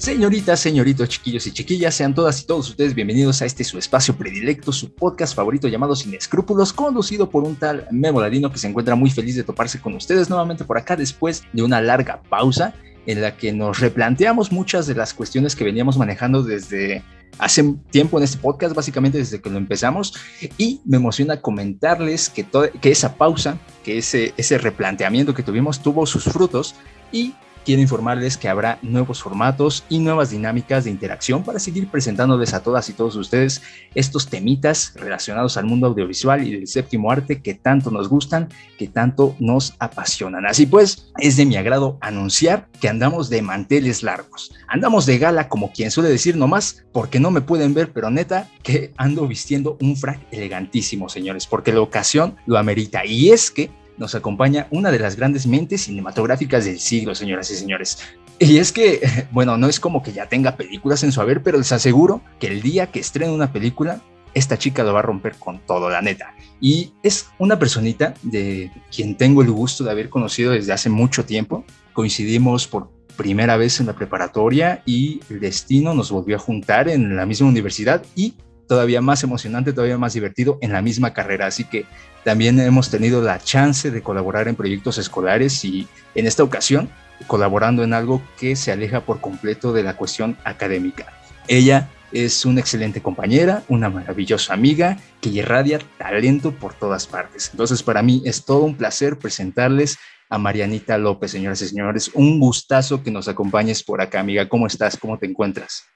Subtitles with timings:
[0.00, 4.16] Señoritas, señoritos, chiquillos y chiquillas, sean todas y todos ustedes bienvenidos a este su espacio
[4.16, 8.66] predilecto, su podcast favorito llamado Sin Escrúpulos, conducido por un tal Memo Ladino que se
[8.66, 12.72] encuentra muy feliz de toparse con ustedes nuevamente por acá después de una larga pausa
[13.04, 17.04] en la que nos replanteamos muchas de las cuestiones que veníamos manejando desde
[17.38, 20.14] hace tiempo en este podcast, básicamente desde que lo empezamos,
[20.56, 22.46] y me emociona comentarles que,
[22.80, 26.74] que esa pausa, que ese, ese replanteamiento que tuvimos tuvo sus frutos
[27.12, 32.54] y quiero informarles que habrá nuevos formatos y nuevas dinámicas de interacción para seguir presentándoles
[32.54, 33.62] a todas y todos ustedes
[33.94, 38.88] estos temitas relacionados al mundo audiovisual y del séptimo arte que tanto nos gustan, que
[38.88, 40.46] tanto nos apasionan.
[40.46, 44.52] Así pues, es de mi agrado anunciar que andamos de manteles largos.
[44.68, 48.48] Andamos de gala como quien suele decir nomás, porque no me pueden ver, pero neta
[48.62, 53.04] que ando vistiendo un frac elegantísimo, señores, porque la ocasión lo amerita.
[53.04, 57.54] Y es que nos acompaña una de las grandes mentes cinematográficas del siglo, señoras y
[57.54, 57.98] señores.
[58.38, 61.58] Y es que, bueno, no es como que ya tenga películas en su haber, pero
[61.58, 64.00] les aseguro que el día que estrene una película,
[64.32, 66.34] esta chica lo va a romper con todo, la neta.
[66.62, 71.26] Y es una personita de quien tengo el gusto de haber conocido desde hace mucho
[71.26, 71.64] tiempo.
[71.92, 77.16] Coincidimos por primera vez en la preparatoria y el destino nos volvió a juntar en
[77.16, 78.34] la misma universidad y
[78.70, 81.46] todavía más emocionante, todavía más divertido en la misma carrera.
[81.46, 81.86] Así que
[82.22, 86.88] también hemos tenido la chance de colaborar en proyectos escolares y en esta ocasión
[87.26, 91.12] colaborando en algo que se aleja por completo de la cuestión académica.
[91.48, 97.48] Ella es una excelente compañera, una maravillosa amiga que irradia talento por todas partes.
[97.50, 102.12] Entonces, para mí es todo un placer presentarles a Marianita López, señoras y señores.
[102.14, 104.48] Un gustazo que nos acompañes por acá, amiga.
[104.48, 104.96] ¿Cómo estás?
[104.96, 105.86] ¿Cómo te encuentras?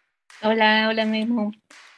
[0.42, 1.52] Hola, hola, Memo.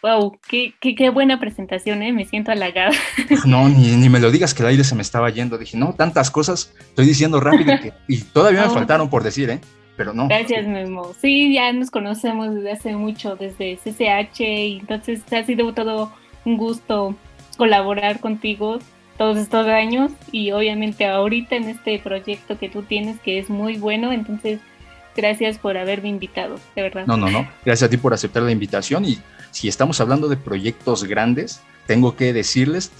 [0.06, 2.12] Wow, qué, qué, buena presentación, ¿eh?
[2.12, 2.92] Me siento halagada.
[3.44, 5.58] No, ni, ni, me lo digas que el aire se me estaba yendo.
[5.58, 7.74] Dije, no, tantas cosas, estoy diciendo rápido
[8.06, 9.60] y todavía me faltaron por decir, ¿eh?
[9.96, 10.28] Pero no.
[10.28, 11.12] Gracias, Memo.
[11.20, 16.12] Sí, ya nos conocemos desde hace mucho, desde CCH, y entonces ha sido todo
[16.44, 17.16] un gusto
[17.56, 18.78] colaborar contigo
[19.18, 23.76] todos estos años y obviamente ahorita en este proyecto que tú tienes que es muy
[23.76, 24.60] bueno, entonces
[25.16, 27.06] gracias por haberme invitado, de verdad.
[27.06, 27.48] No, no, no.
[27.64, 29.18] Gracias a ti por aceptar la invitación y
[29.56, 32.90] si estamos hablando de proyectos grandes, tengo que decirles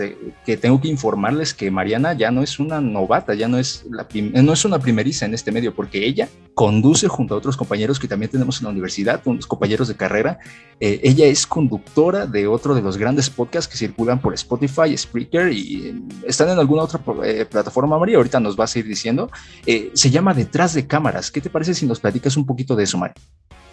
[0.47, 4.07] que tengo que informarles que Mariana ya no es una novata, ya no es, la
[4.43, 8.09] no es una primeriza en este medio, porque ella conduce junto a otros compañeros que
[8.09, 10.39] también tenemos en la universidad, unos compañeros de carrera.
[10.81, 15.53] Eh, ella es conductora de otro de los grandes podcasts que circulan por Spotify, Spreaker
[15.53, 15.95] y eh,
[16.27, 18.17] están en alguna otra eh, plataforma, María.
[18.17, 19.31] Ahorita nos vas a ir diciendo.
[19.67, 21.31] se llama Detrás de Cámaras.
[21.31, 23.17] ¿Qué te parece si nos platicas un poquito de eso, María?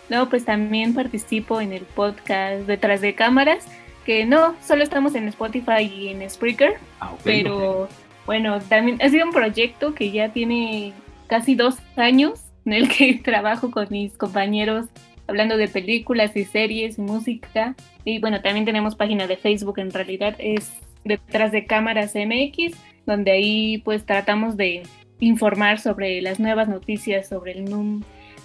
[0.09, 3.65] No, pues también participo en el podcast Detrás de Cámaras,
[4.05, 7.87] que no, solo estamos en Spotify y en Spreaker, ah, pero
[8.25, 10.93] bueno, también ha sido un proyecto que ya tiene
[11.27, 14.85] casi dos años en el que trabajo con mis compañeros
[15.27, 17.75] hablando de películas y series y música.
[18.05, 20.73] Y bueno, también tenemos página de Facebook, en realidad es
[21.05, 24.83] Detrás de Cámaras MX, donde ahí pues tratamos de
[25.19, 28.03] informar sobre las nuevas noticias sobre el NUM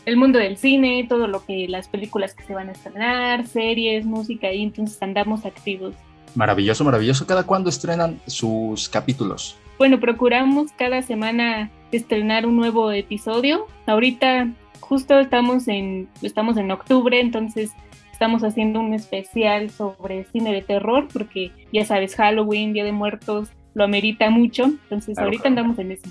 [0.08, 4.06] el mundo del cine, todo lo que las películas que se van a estrenar, series,
[4.06, 5.94] música, y entonces andamos activos.
[6.34, 7.26] Maravilloso, maravilloso.
[7.26, 9.58] ¿Cada cuándo estrenan sus capítulos?
[9.76, 13.66] Bueno, procuramos cada semana estrenar un nuevo episodio.
[13.86, 14.48] Ahorita
[14.80, 17.72] justo estamos en, estamos en octubre, entonces
[18.10, 23.50] estamos haciendo un especial sobre cine de terror, porque ya sabes, Halloween, Día de Muertos,
[23.74, 24.64] lo amerita mucho.
[24.64, 26.08] Entonces ahorita andamos en eso.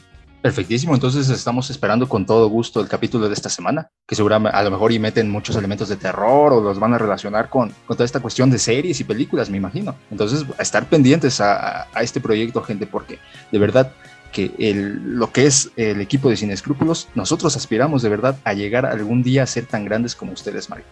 [0.47, 4.63] Perfectísimo, entonces estamos esperando con todo gusto el capítulo de esta semana, que seguramente a
[4.63, 8.05] lo mejor y meten muchos elementos de terror o los van a relacionar con, toda
[8.05, 9.95] esta cuestión de series y películas, me imagino.
[10.09, 13.19] Entonces, a estar pendientes a, a este proyecto, gente, porque
[13.51, 13.91] de verdad
[14.31, 18.53] que el, lo que es el equipo de Sin Escrúpulos, nosotros aspiramos de verdad a
[18.53, 20.85] llegar algún día a ser tan grandes como ustedes, Mario.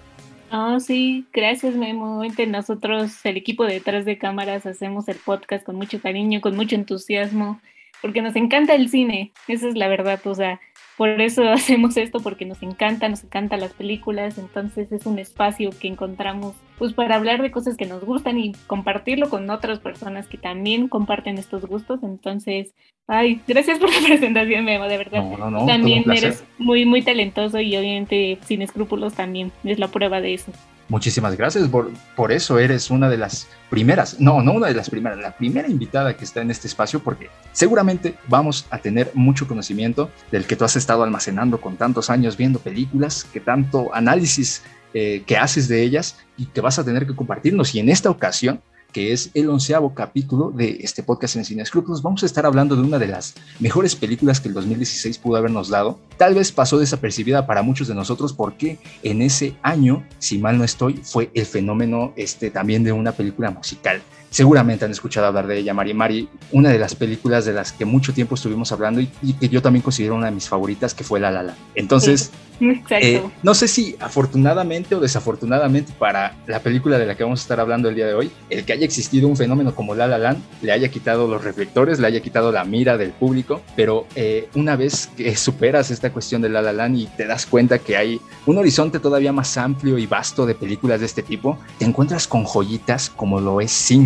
[0.51, 2.23] Oh, sí, gracias Memo.
[2.49, 7.61] Nosotros, el equipo detrás de cámaras, hacemos el podcast con mucho cariño, con mucho entusiasmo
[8.02, 10.59] porque nos encanta el cine, esa es la verdad, o sea,
[10.97, 15.70] por eso hacemos esto, porque nos encanta, nos encantan las películas, entonces es un espacio
[15.80, 20.28] que encontramos pues para hablar de cosas que nos gustan y compartirlo con otras personas
[20.28, 22.74] que también comparten estos gustos, entonces,
[23.08, 25.24] ay, gracias por la presentación, Memo, de verdad.
[25.66, 30.52] también eres muy, muy talentoso y obviamente sin escrúpulos también es la prueba de eso.
[30.87, 34.87] Muchísimas gracias, por, por, eso eres una de las primeras, no, no una de las
[34.87, 39.47] primeras, la primera invitada que está en este espacio, porque seguramente vamos a tener mucho
[39.47, 44.61] conocimiento del que tú has estado almacenando con tantos años viendo películas, que tanto análisis
[44.93, 47.73] eh, que haces de ellas y que vas a tener que compartirnos.
[47.73, 48.61] Y en esta ocasión
[48.96, 52.02] que es el onceavo capítulo de este podcast en Cine Escrúpulos.
[52.02, 55.68] Vamos a estar hablando de una de las mejores películas que el 2016 pudo habernos
[55.68, 56.00] dado.
[56.16, 60.64] Tal vez pasó desapercibida para muchos de nosotros porque en ese año, si mal no
[60.64, 64.02] estoy, fue el fenómeno este, también de una película musical.
[64.30, 67.84] Seguramente han escuchado hablar de ella, Mari Mari, una de las películas de las que
[67.84, 71.20] mucho tiempo estuvimos hablando y, que yo también considero una de mis favoritas, que fue
[71.20, 71.56] La La La.
[71.76, 77.41] Entonces, eh, no sé si afortunadamente o desafortunadamente para la película de la que vamos
[77.41, 80.07] a estar hablando el día de hoy, el que haya existido un fenómeno como La
[80.07, 84.07] La Land le haya quitado los reflectores, le haya quitado la mira del público, pero
[84.16, 87.79] eh, una vez que superas esta cuestión de La La Land y te das cuenta
[87.79, 91.85] que hay un horizonte todavía más amplio y vasto de películas de este tipo, te
[91.85, 94.05] encuentras con joyitas como lo es Sing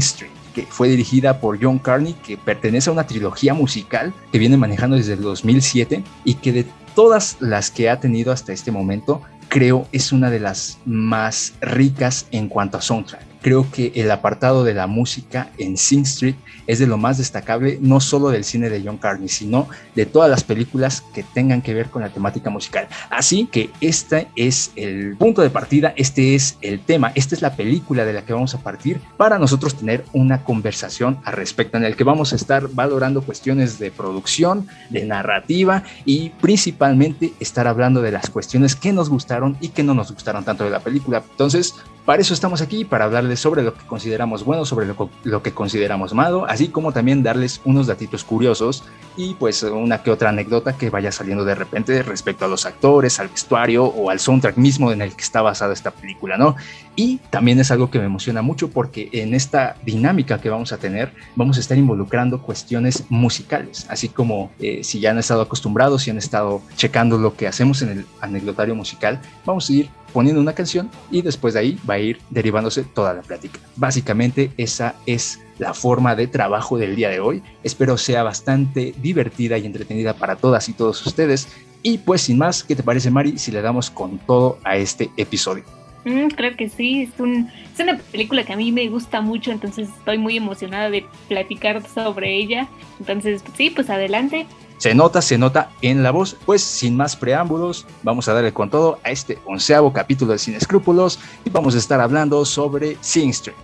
[0.54, 4.96] que fue dirigida por John Carney, que pertenece a una trilogía musical que viene manejando
[4.96, 6.66] desde el 2007 y que de
[6.96, 12.28] todas las que ha tenido hasta este momento, creo es una de las más ricas
[12.31, 13.29] en cuanto a soundtrack.
[13.42, 16.36] Creo que el apartado de la música en Sing Street
[16.68, 20.30] es de lo más destacable, no solo del cine de John Carney, sino de todas
[20.30, 22.88] las películas que tengan que ver con la temática musical.
[23.10, 27.56] Así que este es el punto de partida, este es el tema, esta es la
[27.56, 31.86] película de la que vamos a partir para nosotros tener una conversación al respecto, en
[31.86, 38.02] el que vamos a estar valorando cuestiones de producción, de narrativa y principalmente estar hablando
[38.02, 41.24] de las cuestiones que nos gustaron y que no nos gustaron tanto de la película.
[41.32, 41.76] Entonces,
[42.10, 46.16] para eso estamos aquí, para hablarles sobre lo que consideramos bueno, sobre lo, que consideramos
[46.16, 48.84] malo, así como también darles unos datitos curiosos
[49.16, 53.20] y pues una que otra anécdota que vaya saliendo de repente respecto a los actores,
[53.20, 56.56] al vestuario o al soundtrack mismo en el que está basada esta película, ¿no?
[56.96, 60.80] Y también es algo que me emociona mucho porque en esta dinámica que vamos a
[60.80, 66.02] tener vamos a estar involucrando cuestiones musicales, así como eh, si ya han estado acostumbrados,
[66.02, 70.42] si han estado checando lo que hacemos en el anecdotario musical, vamos a ir poniendo
[70.42, 73.60] una canción y después de ahí va a ir derivándose toda la plática.
[73.76, 77.44] Básicamente esa es la forma de trabajo del día de hoy.
[77.64, 81.48] Espero sea bastante divertida y entretenida para todas y todos ustedes.
[81.82, 85.10] Y pues sin más, ¿qué te parece Mari si le damos con todo a este
[85.18, 85.64] episodio?
[86.06, 89.90] Mm, creo que sí, es, es una película que a mí me gusta mucho, entonces
[89.90, 92.68] estoy muy emocionada de platicar sobre ella.
[93.00, 94.46] Entonces, sí, pues adelante.
[94.80, 96.38] Se nota, se nota en la voz.
[96.46, 100.56] Pues sin más preámbulos, vamos a darle con todo a este onceavo capítulo de Sin
[100.56, 103.58] Escrúpulos y vamos a estar hablando sobre Sing Street.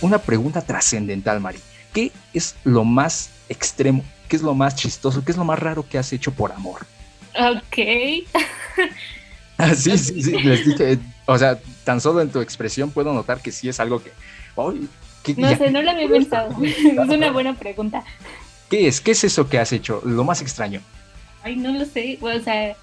[0.00, 1.58] Una pregunta trascendental, Mari.
[1.92, 4.04] ¿Qué es lo más extremo?
[4.28, 5.24] ¿Qué es lo más chistoso?
[5.24, 6.86] ¿Qué es lo más raro que has hecho por amor?
[7.34, 7.78] Ok.
[9.58, 13.40] Ah, sí, sí, sí, les dije, o sea, tan solo en tu expresión puedo notar
[13.40, 14.12] que sí es algo que...
[15.34, 16.54] no sé, no lo había pensado.
[16.62, 18.04] es una buena pregunta.
[18.68, 19.00] ¿Qué es?
[19.00, 20.02] ¿Qué es eso que has hecho?
[20.04, 20.82] Lo más extraño.
[21.42, 22.18] Ay, no lo sé.
[22.20, 22.76] o sea,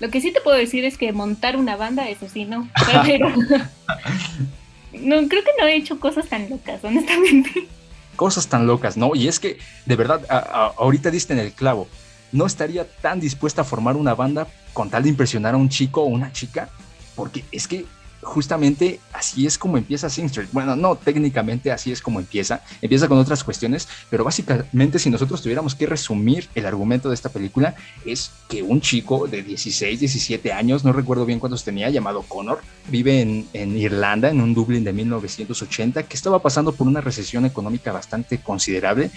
[0.00, 2.68] lo que sí te puedo decir es que montar una banda, eso sí, no.
[3.04, 3.28] Pero,
[4.92, 7.66] no, creo que no he hecho cosas tan locas, honestamente.
[8.16, 9.14] Cosas tan locas, ¿no?
[9.14, 10.24] Y es que, de verdad,
[10.76, 11.88] ahorita diste en el clavo.
[12.30, 16.02] No estaría tan dispuesta a formar una banda con tal de impresionar a un chico
[16.02, 16.68] o una chica,
[17.14, 17.86] porque es que
[18.22, 20.48] justamente así es como empieza Sing Street.
[20.52, 25.42] Bueno, no técnicamente así es como empieza, empieza con otras cuestiones, pero básicamente si nosotros
[25.42, 30.52] tuviéramos que resumir el argumento de esta película es que un chico de 16, 17
[30.52, 34.84] años, no recuerdo bien cuántos tenía, llamado Connor, vive en, en Irlanda, en un Dublín
[34.84, 39.10] de 1980, que estaba pasando por una recesión económica bastante considerable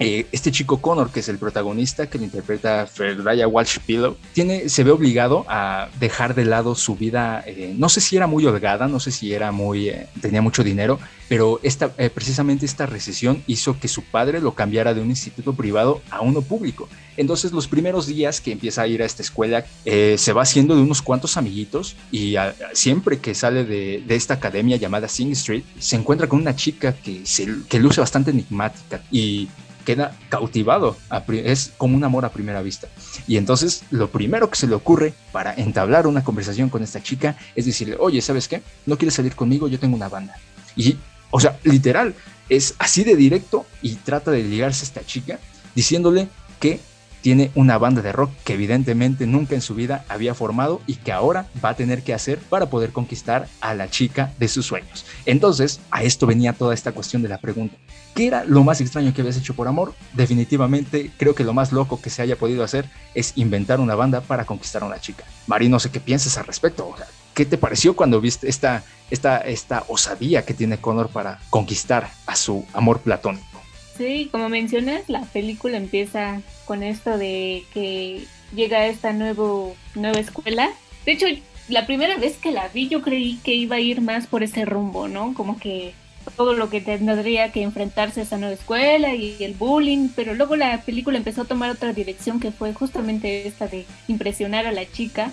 [0.00, 4.68] eh, este chico Connor, que es el protagonista, que lo interpreta Fredraya Walsh Pillow, tiene,
[4.68, 8.46] se ve obligado a dejar de lado su vida, eh, no sé si era muy
[8.46, 13.42] holgada, no sé si era muy, eh, tenía mucho dinero, pero esta, precisamente esta recesión
[13.46, 16.88] hizo que su padre lo cambiara de un instituto privado a uno público.
[17.18, 20.80] Entonces los primeros días que empieza a ir a esta escuela se va haciendo de
[20.80, 22.36] unos cuantos amiguitos y
[22.72, 27.26] siempre que sale de, esta academia llamada Sing Street se encuentra con una chica que,
[27.26, 29.48] se, que luce bastante enigmática y
[29.88, 30.98] queda cautivado,
[31.30, 32.88] es como un amor a primera vista.
[33.26, 37.38] Y entonces lo primero que se le ocurre para entablar una conversación con esta chica
[37.56, 38.60] es decirle, oye, ¿sabes qué?
[38.84, 39.66] ¿No quieres salir conmigo?
[39.66, 40.36] Yo tengo una banda.
[40.76, 40.98] Y
[41.30, 42.14] O sea, literal,
[42.50, 45.38] es así de directo y trata de ligarse a esta chica
[45.74, 46.28] diciéndole
[46.60, 46.80] que
[47.22, 51.12] tiene una banda de rock que evidentemente nunca en su vida había formado y que
[51.12, 55.06] ahora va a tener que hacer para poder conquistar a la chica de sus sueños.
[55.24, 57.76] Entonces, a esto venía toda esta cuestión de la pregunta.
[58.18, 59.94] ¿Qué era lo más extraño que habías hecho por amor?
[60.12, 64.22] Definitivamente creo que lo más loco que se haya podido hacer es inventar una banda
[64.22, 65.22] para conquistar a una chica.
[65.46, 66.92] Mari, no sé qué piensas al respecto.
[67.32, 68.82] ¿Qué te pareció cuando viste esta,
[69.12, 73.62] esta, esta osadía que tiene Connor para conquistar a su amor platónico?
[73.96, 80.70] Sí, como mencionas, la película empieza con esto de que llega esta nuevo, nueva escuela.
[81.06, 81.26] De hecho,
[81.68, 84.64] la primera vez que la vi yo creí que iba a ir más por ese
[84.64, 85.34] rumbo, ¿no?
[85.34, 85.94] Como que
[86.30, 90.56] todo lo que tendría que enfrentarse a esa nueva escuela y el bullying, pero luego
[90.56, 94.90] la película empezó a tomar otra dirección que fue justamente esta de impresionar a la
[94.90, 95.32] chica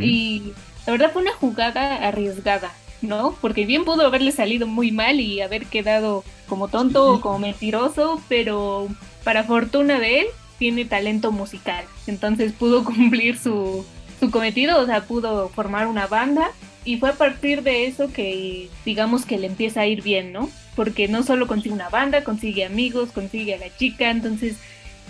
[0.00, 0.52] y
[0.86, 3.36] la verdad fue una jugada arriesgada, ¿no?
[3.40, 8.20] Porque bien pudo haberle salido muy mal y haber quedado como tonto o como mentiroso,
[8.28, 8.88] pero
[9.24, 10.26] para fortuna de él,
[10.58, 11.84] tiene talento musical.
[12.06, 13.84] Entonces pudo cumplir su,
[14.20, 16.50] su cometido, o sea, pudo formar una banda
[16.84, 20.50] y fue a partir de eso que digamos que le empieza a ir bien, ¿no?
[20.74, 24.56] Porque no solo consigue una banda, consigue amigos, consigue a la chica, entonces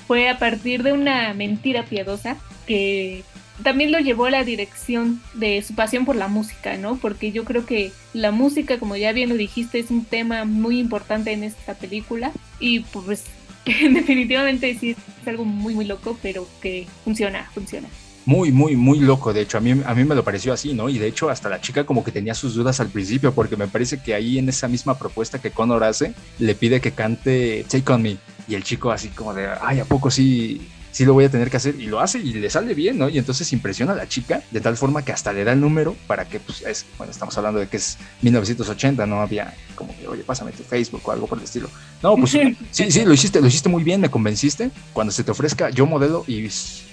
[0.07, 2.37] fue a partir de una mentira piadosa
[2.67, 3.25] que
[3.63, 6.97] también lo llevó a la dirección de su pasión por la música, ¿no?
[6.97, 10.79] Porque yo creo que la música, como ya bien lo dijiste, es un tema muy
[10.79, 13.25] importante en esta película y pues
[13.65, 17.89] definitivamente sí es algo muy muy loco, pero que funciona, funciona.
[18.25, 20.89] Muy, muy, muy loco, de hecho, a mí, a mí me lo pareció así, ¿no?
[20.89, 23.67] Y de hecho, hasta la chica como que tenía sus dudas al principio, porque me
[23.67, 27.93] parece que ahí en esa misma propuesta que Connor hace, le pide que cante Take
[27.93, 30.61] On Me, y el chico así como de, ay, ¿a poco sí,
[30.93, 33.09] sí lo voy a tener que hacer y lo hace y le sale bien, ¿no?
[33.09, 35.97] Y entonces impresiona a la chica de tal forma que hasta le da el número
[36.07, 40.07] para que, pues, es, bueno, estamos hablando de que es 1980, no había como que,
[40.07, 41.69] oye, pásame tu Facebook o algo por el estilo.
[42.03, 42.31] No, pues
[42.71, 44.71] sí, sí, lo hiciste, lo hiciste muy bien, me convenciste.
[44.93, 46.49] Cuando se te ofrezca, yo modelo y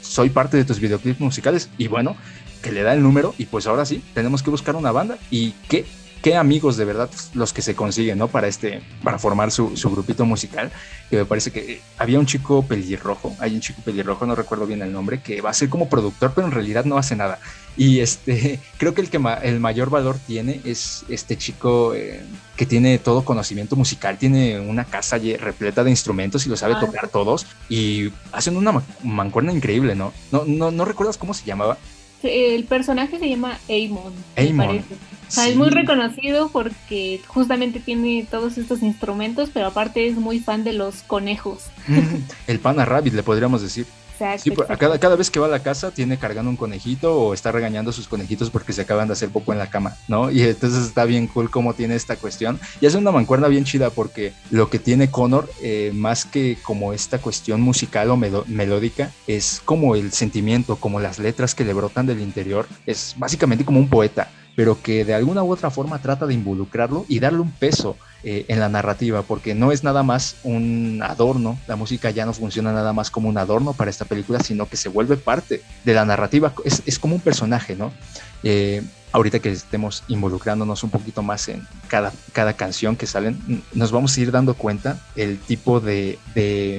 [0.09, 2.15] soy parte de tus videoclips musicales y bueno,
[2.63, 5.51] que le da el número y pues ahora sí, tenemos que buscar una banda y
[5.69, 5.85] qué
[6.21, 8.27] qué amigos de verdad los que se consiguen, ¿no?
[8.27, 10.71] Para este, para formar su, su, grupito musical,
[11.09, 14.81] que me parece que había un chico pelirrojo, hay un chico pelirrojo, no recuerdo bien
[14.81, 17.39] el nombre, que va a ser como productor, pero en realidad no hace nada.
[17.79, 22.21] Y este, creo que el que el mayor valor tiene es este chico eh,
[22.57, 27.07] que tiene todo conocimiento musical, tiene una casa repleta de instrumentos y lo sabe tocar
[27.07, 30.11] todos y hacen una mancuerna increíble, ¿no?
[30.29, 31.77] No, no, no recuerdas cómo se llamaba.
[32.21, 34.13] El personaje se llama Amon.
[34.35, 34.83] Amon.
[35.29, 40.73] es muy reconocido porque justamente tiene todos estos instrumentos, pero aparte es muy fan de
[40.73, 41.67] los conejos.
[42.45, 43.85] El pana rabbit, le podríamos decir.
[44.37, 47.33] Sí, pues, cada, cada vez que va a la casa tiene cargando un conejito o
[47.33, 50.29] está regañando a sus conejitos porque se acaban de hacer poco en la cama, ¿no?
[50.29, 52.59] Y entonces está bien cool cómo tiene esta cuestión.
[52.81, 56.93] Y es una mancuerna bien chida porque lo que tiene Connor, eh, más que como
[56.93, 62.05] esta cuestión musical o melódica, es como el sentimiento, como las letras que le brotan
[62.05, 62.67] del interior.
[62.85, 67.05] Es básicamente como un poeta pero que de alguna u otra forma trata de involucrarlo
[67.07, 71.57] y darle un peso eh, en la narrativa, porque no es nada más un adorno,
[71.67, 74.77] la música ya no funciona nada más como un adorno para esta película, sino que
[74.77, 77.91] se vuelve parte de la narrativa, es, es como un personaje, ¿no?
[78.43, 78.81] Eh,
[79.11, 84.15] ahorita que estemos involucrándonos un poquito más en cada, cada canción que salen, nos vamos
[84.15, 86.19] a ir dando cuenta el tipo de,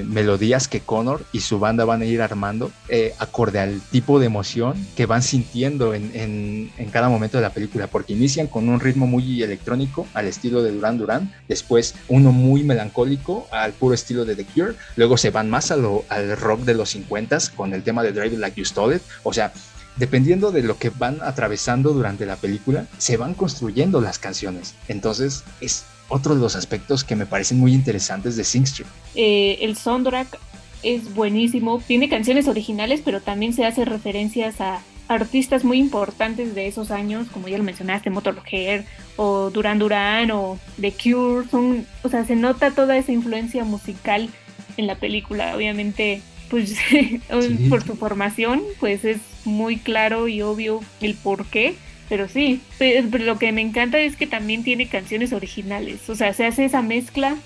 [0.07, 4.27] melodías que Connor y su banda van a ir armando eh, acorde al tipo de
[4.27, 9.07] emoción que van sintiendo en, cada momento de la película, porque inician con un ritmo
[9.07, 14.35] muy electrónico al estilo de Duran Duran, después uno muy melancólico al puro estilo de
[14.35, 15.83] The Cure, luego se van más al
[16.37, 19.53] rock de los 50 con el tema de Drive Like You Stole It, o sea,
[19.97, 24.75] dependiendo de lo que van atravesando durante la película, se van construyendo las canciones.
[24.89, 28.89] Entonces, es otro de los aspectos que me parecen muy interesantes de Sing Street.
[29.15, 30.39] Eh, el soundtrack
[30.83, 36.69] es buenísimo, tiene canciones originales, pero también se hace referencias a artistas muy importantes de
[36.69, 38.85] esos años, como ya lo mencionaste, Motorhead
[39.17, 44.31] o Duran Duran o The Cure, son, o sea, se nota toda esa influencia musical
[44.77, 45.57] en la película.
[45.57, 46.75] Obviamente pues
[47.71, 51.77] por su formación, pues es muy claro y obvio el por qué.
[52.09, 56.11] Pero sí, pero lo que me encanta es que también tiene canciones originales.
[56.11, 57.37] O sea, se hace esa mezcla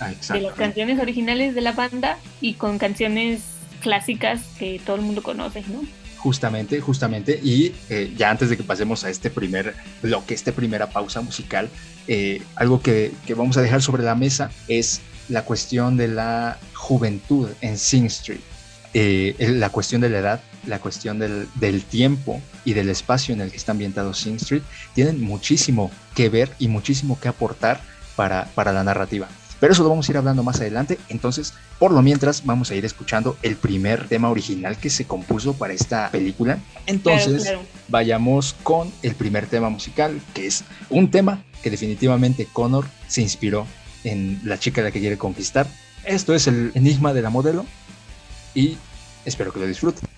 [0.00, 3.42] ah, de las canciones originales de la banda y con canciones
[3.82, 5.82] clásicas que todo el mundo conoce, ¿no?
[6.16, 7.38] Justamente, justamente.
[7.44, 11.68] Y eh, ya antes de que pasemos a este primer bloque, esta primera pausa musical,
[12.08, 16.58] eh, algo que, que, vamos a dejar sobre la mesa es la cuestión de la
[16.72, 18.40] juventud en Sing Street.
[18.96, 23.40] Eh, la cuestión de la edad, la cuestión del, del, tiempo y del espacio en
[23.40, 24.62] el que está ambientado Sing Street
[24.94, 27.80] tienen muchísimo que ver y muchísimo que aportar
[28.14, 29.28] para, para la narrativa.
[29.58, 30.98] Pero eso lo vamos a ir hablando más adelante.
[31.08, 35.54] Entonces, por lo mientras, vamos a ir escuchando el primer tema original que se compuso
[35.54, 36.58] para esta película.
[36.86, 37.52] Entonces,
[37.88, 43.66] vayamos con el primer tema musical, que es un tema que definitivamente Connor se inspiró
[44.04, 45.66] en La chica a la que quiere conquistar.
[46.04, 47.64] Esto es el enigma de la modelo
[48.54, 48.78] y
[49.24, 50.13] espero que lo disfruten.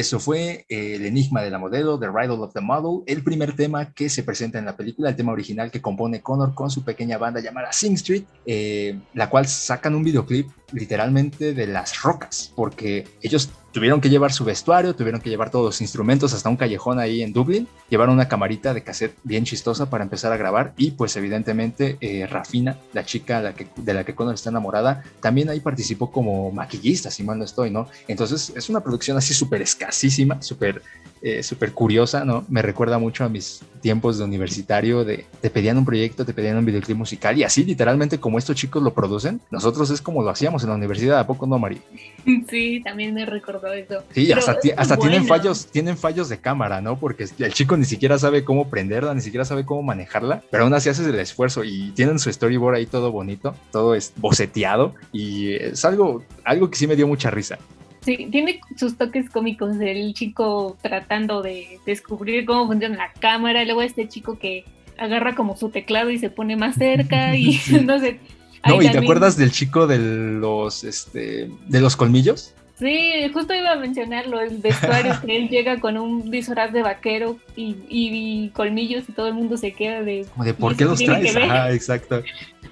[0.00, 3.54] Eso fue eh, El Enigma de la Modelo, The Riddle of the Model, el primer
[3.54, 6.82] tema que se presenta en la película, el tema original que compone Connor con su
[6.82, 12.52] pequeña banda llamada Sing Street, eh, la cual sacan un videoclip literalmente de las rocas,
[12.54, 16.56] porque ellos tuvieron que llevar su vestuario, tuvieron que llevar todos los instrumentos hasta un
[16.56, 20.74] callejón ahí en Dublín, llevaron una camarita de cassette bien chistosa para empezar a grabar
[20.76, 25.60] y pues evidentemente eh, Rafina, la chica de la que Connor está enamorada, también ahí
[25.60, 27.88] participó como maquillista, si mal no estoy, ¿no?
[28.08, 30.82] Entonces es una producción así súper escasísima, súper
[31.22, 32.44] eh, súper curiosa, ¿no?
[32.48, 36.56] Me recuerda mucho a mis tiempos de universitario, de te pedían un proyecto, te pedían
[36.56, 40.30] un videoclip musical y así literalmente como estos chicos lo producen, nosotros es como lo
[40.30, 41.80] hacíamos en la universidad, ¿a poco no, Mari?
[42.48, 44.02] Sí, también me recordó eso.
[44.12, 46.98] Sí, hasta, tienen fallos, tienen fallos de cámara, ¿no?
[46.98, 50.74] Porque el chico ni siquiera sabe cómo prenderla, ni siquiera sabe cómo manejarla, pero aún
[50.74, 55.54] así haces el esfuerzo y tienen su storyboard ahí todo bonito, todo es boceteado y
[55.54, 57.58] es algo, algo que sí me dio mucha risa.
[58.02, 63.82] Sí, tiene sus toques cómicos, el chico tratando de descubrir cómo funciona la cámara, luego
[63.82, 64.64] este chico que
[64.98, 68.20] agarra como su teclado y se pone más cerca y no sé.
[68.66, 72.54] No, ¿y te acuerdas del chico de los este de los colmillos?
[72.78, 77.38] Sí, justo iba a mencionarlo, el vestuario que él llega con un disfraz de vaquero
[77.54, 80.24] y, colmillos y todo el mundo se queda de...
[80.32, 81.36] Como de ¿por qué los traes?
[81.36, 82.22] Ah, exacto.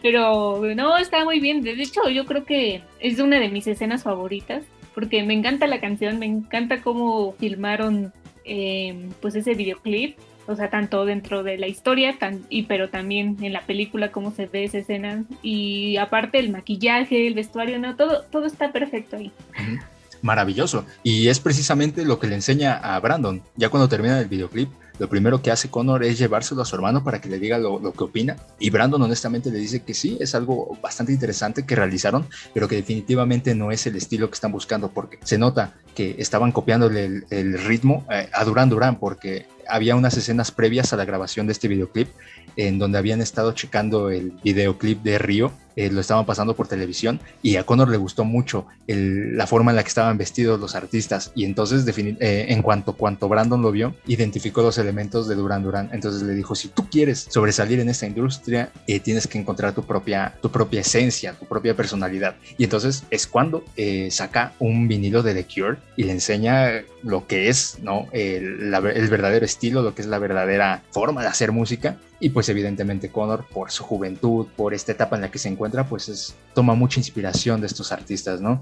[0.00, 1.60] Pero no, está muy bien.
[1.60, 4.62] De hecho, yo creo que es una de mis escenas favoritas
[4.98, 8.12] porque me encanta la canción, me encanta cómo filmaron
[8.44, 13.52] eh, pues ese videoclip, o sea, tanto dentro de la historia, y, pero también en
[13.52, 18.22] la película cómo se ve esa escena, y aparte el maquillaje, el vestuario, no, todo,
[18.22, 19.30] todo está perfecto ahí.
[20.20, 20.84] Maravilloso.
[21.04, 25.08] Y es precisamente lo que le enseña a Brandon, ya cuando termina el videoclip lo
[25.08, 28.04] primero que hace Connor es llevárselo a su hermano para que le diga lo, que
[28.04, 28.36] opina.
[28.58, 32.76] Y Brandon honestamente le dice que sí, es algo bastante interesante que realizaron, pero que
[32.76, 37.58] definitivamente no es el estilo que están buscando, porque se nota que estaban copiándole el,
[37.58, 41.68] ritmo eh, a Duran Duran, porque había unas escenas previas a la grabación de este
[41.68, 42.08] videoclip
[42.56, 47.20] en donde habían estado checando el videoclip de Río, eh, lo estaban pasando por televisión
[47.40, 51.30] y a Connor le gustó mucho la forma en la que estaban vestidos los artistas
[51.36, 55.88] y entonces eh, en cuanto, cuanto Brandon lo vio, identificó los elementos de Duran Duran,
[55.92, 59.84] entonces le dijo, si tú quieres sobresalir en esta industria, eh, tienes que encontrar tu
[59.84, 62.34] propia, tu propia esencia, tu propia personalidad.
[62.56, 63.62] Y entonces es cuando
[64.10, 68.08] saca un vinilo de The Cure y le enseña lo que es ¿no?
[68.12, 73.10] el verdadero estilo, lo que es la verdadera forma de hacer música y pues evidentemente
[73.10, 76.74] Connor, por su juventud, por esta etapa en la que se encuentra, pues es, toma
[76.74, 78.60] mucha inspiración de estos artistas, ¿no?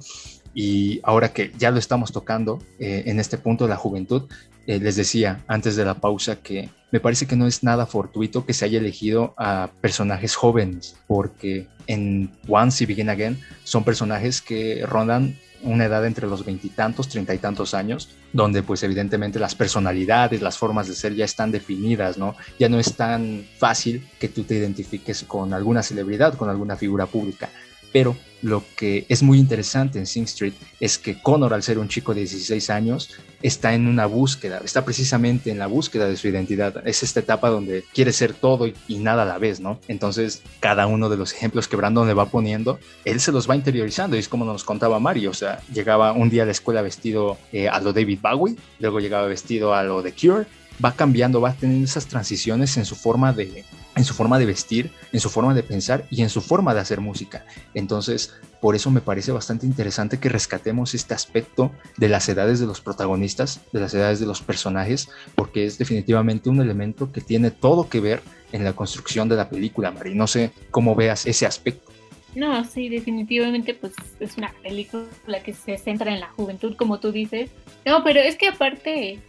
[0.54, 4.24] Y ahora que ya lo estamos tocando eh, en este punto de la juventud,
[4.66, 8.44] eh, les decía antes de la pausa que me parece que no es nada fortuito
[8.44, 14.40] que se haya elegido a personajes jóvenes, porque en Once y Begin Again son personajes
[14.40, 19.54] que rondan una edad entre los veintitantos, treinta y tantos años, donde pues evidentemente las
[19.54, 22.36] personalidades, las formas de ser ya están definidas, ¿no?
[22.58, 27.06] Ya no es tan fácil que tú te identifiques con alguna celebridad, con alguna figura
[27.06, 27.50] pública.
[27.96, 31.88] Pero lo que es muy interesante en Sing Street es que Connor, al ser un
[31.88, 33.08] chico de 16 años,
[33.40, 36.86] está en una búsqueda, está precisamente en la búsqueda de su identidad.
[36.86, 39.80] Es esta etapa donde quiere ser todo y, nada a la vez, ¿no?
[39.88, 43.56] Entonces, cada uno de los ejemplos que Brandon le va poniendo, él se los va
[43.56, 44.14] interiorizando.
[44.14, 47.38] Y es como nos contaba Mario, o sea, llegaba un día a la escuela vestido
[47.50, 50.44] eh, a lo David Bowie, luego llegaba vestido a lo de Cure,
[50.84, 54.90] va cambiando, va teniendo esas transiciones en su forma de, en su forma de vestir,
[55.12, 57.46] en su forma de pensar y en su forma de hacer música.
[57.74, 62.66] Entonces, por eso me parece bastante interesante que rescatemos este aspecto de las edades de
[62.66, 67.50] los protagonistas, de las edades de los personajes, porque es definitivamente un elemento que tiene
[67.50, 70.14] todo que ver en la construcción de la película, Mari.
[70.14, 71.92] No sé cómo veas ese aspecto.
[72.34, 77.10] No, sí, definitivamente pues es una película que se centra en la juventud, como tú
[77.10, 77.50] dices.
[77.86, 79.20] No, pero es que aparte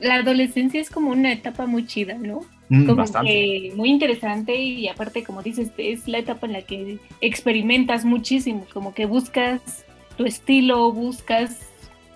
[0.00, 2.42] la adolescencia es como una etapa muy chida, ¿no?
[2.68, 6.98] Mm, como que muy interesante y aparte, como dices, es la etapa en la que
[7.20, 9.84] experimentas muchísimo, como que buscas
[10.16, 11.68] tu estilo, buscas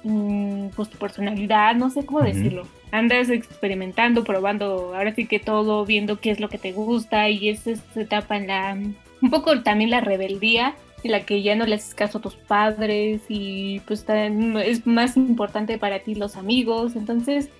[0.04, 2.68] mm, pues tu personalidad, no sé cómo decirlo.
[2.92, 7.48] Andas experimentando, probando, ahora sí que todo, viendo qué es lo que te gusta y
[7.48, 8.78] es esa etapa en la,
[9.20, 12.34] un poco también la rebeldía en la que ya no le haces caso a tus
[12.34, 17.50] padres y pues es más importante para ti los amigos, entonces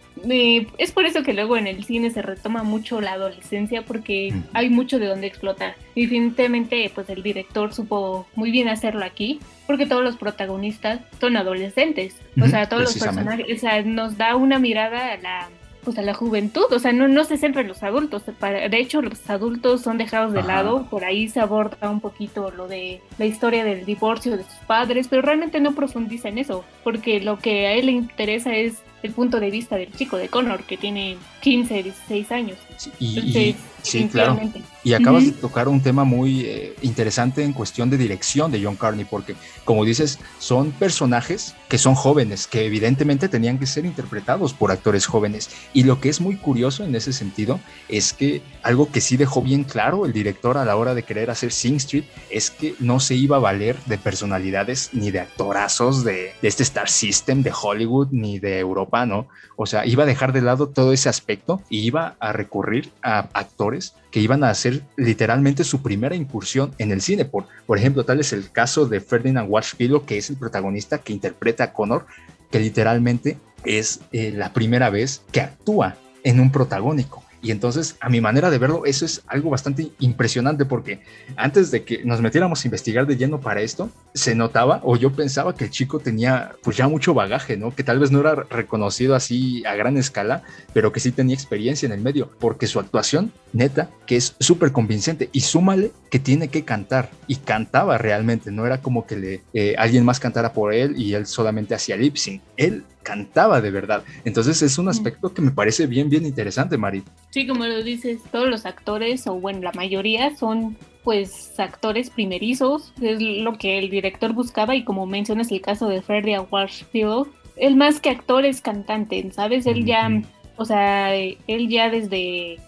[0.79, 4.71] es por eso que luego en el cine se retoma mucho la adolescencia porque hay
[4.71, 5.75] mucho de donde explotar.
[5.97, 12.17] Definitivamente, pues el director supo muy bien hacerlo aquí porque todos los protagonistas son adolescentes.
[12.41, 15.49] O sea, todos los personajes, o sea, nos da una mirada a la
[15.85, 19.03] pues a la juventud, o sea, no, no se centra en los adultos, de hecho
[19.03, 23.27] los adultos son dejados de lado, por ahí se aborda un poquito lo de la
[23.27, 27.67] historia del divorcio de sus padres, pero realmente no profundiza en eso, porque lo que
[27.67, 31.19] a él le interesa es el punto de vista del chico de Connor, que tiene
[31.45, 32.57] 15, 16 años.
[32.99, 33.55] y,
[33.85, 34.41] Sí, claro.
[34.83, 38.77] Y acabas de tocar un tema muy eh, interesante en cuestión de dirección de John
[38.77, 44.55] Carney, porque como dices, son personajes que son jóvenes, que evidentemente tenían que ser interpretados
[44.55, 45.51] por actores jóvenes.
[45.75, 49.43] Y lo que es muy curioso en ese sentido es que algo que sí dejó
[49.43, 53.01] bien claro el director a la hora de querer hacer Sing Street es que no
[53.01, 57.53] se iba a valer de personalidades ni de actorazos de, de este Star System de
[57.53, 59.29] Hollywood ni de Europa, ¿no?
[59.57, 61.34] O sea, iba a dejar de lado todo ese aspecto
[61.69, 66.93] y iba a recurrir a actores que iban a hacer literalmente su primera incursión en
[66.93, 67.25] el cine.
[67.25, 69.75] Por, por ejemplo, tal es el caso de Ferdinand Walsh
[70.07, 72.07] que es el protagonista que interpreta a Connor,
[72.51, 77.23] que literalmente es eh, la primera vez que actúa en un protagónico.
[77.45, 81.01] Y entonces, a mi manera de verlo, eso es algo bastante impresionante porque
[81.37, 85.13] antes de que nos metiéramos a investigar de lleno para esto, se notaba o yo
[85.13, 87.75] pensaba que el chico tenía pues ya mucho bagaje, ¿no?
[87.75, 91.85] Que tal vez no era reconocido así a gran escala, pero que sí tenía experiencia
[91.85, 96.49] en el medio, porque su actuación, neta, que es súper convincente y súmale que tiene
[96.49, 100.73] que cantar y cantaba realmente, no era como que le, eh, alguien más cantara por
[100.73, 102.41] él y él solamente hacía lip sync.
[102.57, 104.03] Él cantaba de verdad.
[104.25, 107.05] Entonces es un aspecto que me parece bien, bien interesante, Mari.
[107.31, 112.93] Sí, como lo dices, todos los actores, o bueno, la mayoría son pues actores primerizos,
[113.01, 117.77] es lo que el director buscaba y como mencionas el caso de Freddie Warshfield, él
[117.77, 119.67] más que actor es cantante, ¿sabes?
[119.67, 120.11] Él ya,
[120.57, 122.59] o sea, él ya desde,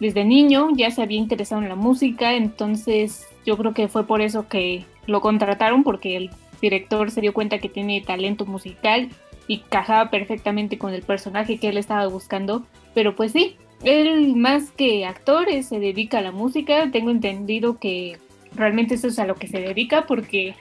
[0.00, 4.22] desde niño ya se había interesado en la música, entonces yo creo que fue por
[4.22, 6.30] eso que lo contrataron porque el
[6.62, 9.10] director se dio cuenta que tiene talento musical
[9.46, 12.64] y cajaba perfectamente con el personaje que él estaba buscando.
[12.94, 16.90] Pero pues sí, él más que actor se dedica a la música.
[16.90, 18.18] Tengo entendido que
[18.54, 20.54] realmente eso es a lo que se dedica porque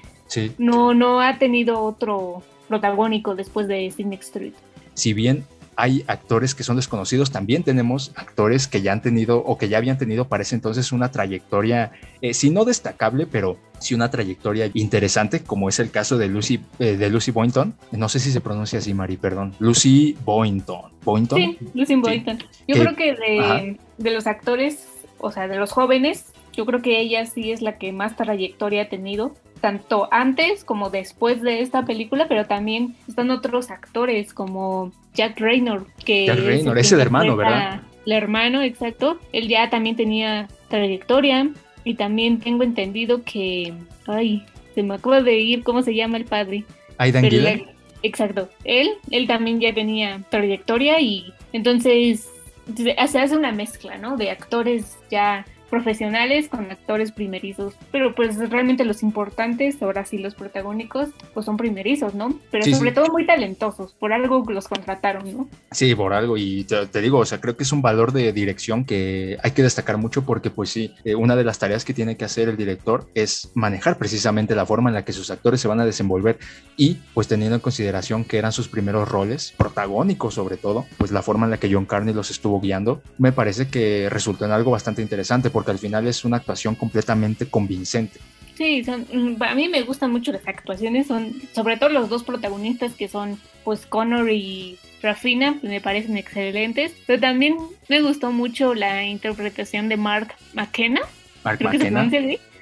[0.57, 4.53] no, no ha tenido otro protagónico después de Cynic Street.
[4.93, 5.45] Si bien
[5.81, 9.79] hay actores que son desconocidos, también tenemos actores que ya han tenido o que ya
[9.79, 11.91] habían tenido para ese entonces una trayectoria,
[12.21, 16.59] eh, si no destacable, pero sí una trayectoria interesante, como es el caso de Lucy,
[16.77, 17.73] eh, de Lucy Boynton.
[17.93, 19.55] No sé si se pronuncia así, Mari, perdón.
[19.57, 20.91] Lucy Boynton.
[21.03, 21.39] ¿Boynton?
[21.39, 22.37] Sí, Lucy Boynton.
[22.67, 26.99] Yo creo que de, de los actores, o sea, de los jóvenes, yo creo que
[26.99, 31.85] ella sí es la que más trayectoria ha tenido tanto antes como después de esta
[31.85, 37.35] película, pero también están otros actores como Jack Raynor, que Jack Raynor, es, el hermano,
[37.35, 37.81] ¿verdad?
[38.05, 39.19] El hermano, exacto.
[39.31, 41.49] Él ya también tenía trayectoria
[41.83, 43.73] y también tengo entendido que,
[44.07, 44.43] ay,
[44.73, 46.63] se me acaba de ir cómo se llama el padre.
[46.97, 47.67] Aidan Gillen.
[48.03, 48.49] Exacto.
[48.63, 52.29] Él, él también ya tenía trayectoria y entonces
[52.75, 54.17] se hace una mezcla, ¿no?
[54.17, 60.35] De actores ya profesionales con actores primerizos, pero pues realmente los importantes, ahora sí los
[60.35, 62.37] protagónicos, pues son primerizos, ¿no?
[62.51, 65.49] Pero sobre todo muy talentosos, por algo los contrataron, ¿no?
[65.71, 68.85] Sí, por algo, y te, digo, o sea, creo que es un valor de dirección
[68.85, 72.17] que hay que destacar mucho porque pues sí, eh, una de las tareas que tiene
[72.17, 75.69] que hacer el director es manejar precisamente la forma en la que sus actores se
[75.69, 76.37] van a desenvolver
[76.75, 81.21] y pues teniendo en consideración que eran sus primeros roles, protagónicos sobre todo, pues la
[81.21, 84.71] forma en la que John Carney los estuvo guiando, me parece que resultó en algo
[84.71, 88.19] bastante interesante porque al final es una actuación completamente convincente.
[88.57, 92.23] Sí, son, mm, a mí me gustan mucho las actuaciones, son sobre todo los dos
[92.23, 97.57] protagonistas que son pues Connor y Rafina, me parecen excelentes, pero también
[97.89, 101.01] me gustó mucho la interpretación de Mark McKenna.
[101.43, 102.09] Mark McKenna.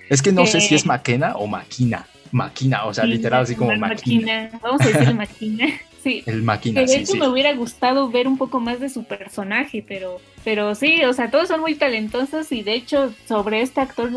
[0.10, 2.06] es que no sé si es McKenna o Maquina.
[2.32, 4.52] Maquina, o sea, literal así como Maquina.
[4.62, 5.68] Vamos a decir Maquina.
[6.02, 6.24] Sí.
[6.26, 6.82] El máquina.
[6.82, 11.04] de hecho me hubiera gustado ver un poco más de su personaje, pero, pero sí,
[11.04, 14.10] o sea, todos son muy talentosos y de hecho sobre este actor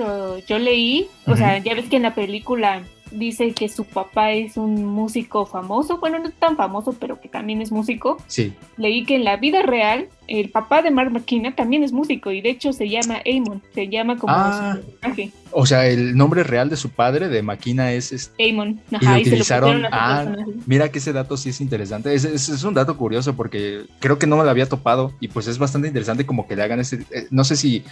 [0.46, 4.56] yo, leí, o sea, ya ves que en la película dice que su papá es
[4.56, 8.16] un músico famoso, bueno, no tan famoso, pero que también es músico.
[8.28, 8.54] Sí.
[8.78, 12.40] Leí que en la vida real el papá de Mark McKenna también es músico y
[12.40, 15.32] de hecho se llama Amon, se llama como ah, su personaje.
[15.50, 18.50] O sea, el nombre real de su padre de McKenna es este.
[18.50, 18.80] Amon.
[18.92, 19.85] Ajá, y, lo utilizaron.
[19.90, 20.35] ah,
[20.66, 22.14] mira que ese dato sí es interesante.
[22.14, 25.46] Es, es, un dato curioso porque creo que no me lo había topado y pues
[25.48, 27.04] es bastante interesante como que le hagan ese.
[27.11, 27.85] Eh, no sé si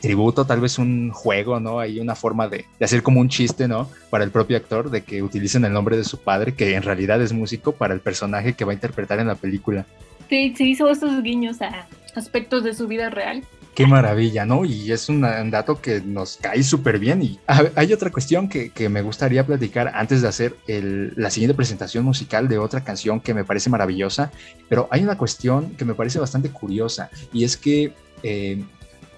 [0.00, 1.80] tributo, tal vez un juego, ¿no?
[1.80, 3.90] Hay una forma de, de, hacer como un chiste, ¿no?
[4.10, 7.20] Para el propio actor, de que utilicen el nombre de su padre, que en realidad
[7.20, 9.86] es músico, para el personaje que va a interpretar en la película.
[10.28, 13.44] Sí, se hizo estos guiños a aspectos de su vida real.
[13.74, 14.64] Qué maravilla, ¿no?
[14.64, 17.22] Y es un, dato que nos cae súper bien.
[17.22, 22.04] Y hay otra cuestión que, que, me gustaría platicar antes de hacer la siguiente presentación
[22.04, 24.32] musical de otra canción que me parece maravillosa.
[24.68, 27.92] Pero hay una cuestión que me parece bastante curiosa y es que
[28.24, 28.64] eh,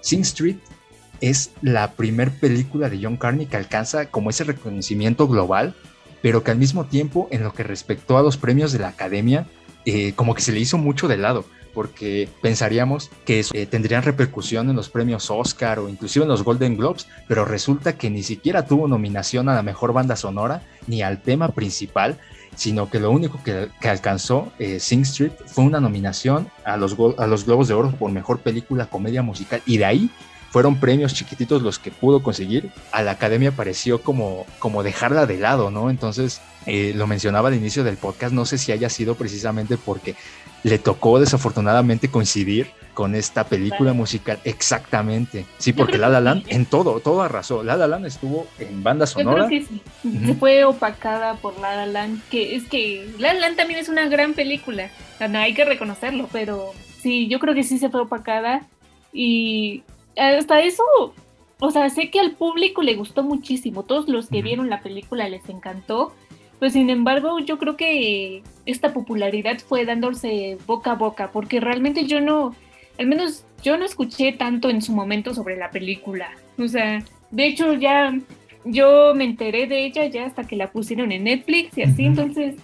[0.01, 0.57] Sing Street
[1.21, 5.75] es la primer película de John Carney que alcanza como ese reconocimiento global,
[6.21, 9.47] pero que al mismo tiempo en lo que respectó a los premios de la Academia
[9.85, 14.69] eh, como que se le hizo mucho de lado porque pensaríamos que eh, tendrían repercusión
[14.69, 18.65] en los premios Oscar o inclusive en los Golden Globes, pero resulta que ni siquiera
[18.65, 22.19] tuvo nominación a la mejor banda sonora ni al tema principal,
[22.55, 27.27] sino que lo único que, alcanzó eh, Sing Street fue una nominación a los, a
[27.27, 30.09] los Globos de Oro por mejor película comedia musical y de ahí
[30.51, 35.37] fueron premios chiquititos los que pudo conseguir, a la academia pareció como, como dejarla de
[35.37, 35.89] lado, ¿no?
[35.89, 40.15] Entonces, eh, lo mencionaba al inicio del podcast, no sé si haya sido precisamente porque
[40.63, 45.45] le tocó desafortunadamente coincidir con esta película musical exactamente.
[45.57, 47.63] Sí, porque La La Land en todo, todo arrasó.
[47.63, 49.43] La La Land estuvo en banda sonora.
[49.43, 49.81] Yo creo que sí.
[50.25, 53.87] Se fue opacada por La La Land, que es que La La Land también es
[53.87, 54.91] una gran película.
[55.19, 58.63] Hay que reconocerlo, pero sí, yo creo que sí se fue opacada
[59.13, 59.83] y
[60.15, 60.83] hasta eso,
[61.59, 65.29] o sea, sé que al público le gustó muchísimo, todos los que vieron la película
[65.29, 66.13] les encantó,
[66.59, 72.05] pues sin embargo yo creo que esta popularidad fue dándose boca a boca, porque realmente
[72.05, 72.55] yo no,
[72.99, 77.45] al menos yo no escuché tanto en su momento sobre la película, o sea, de
[77.45, 78.13] hecho ya
[78.63, 82.55] yo me enteré de ella ya hasta que la pusieron en Netflix y así, entonces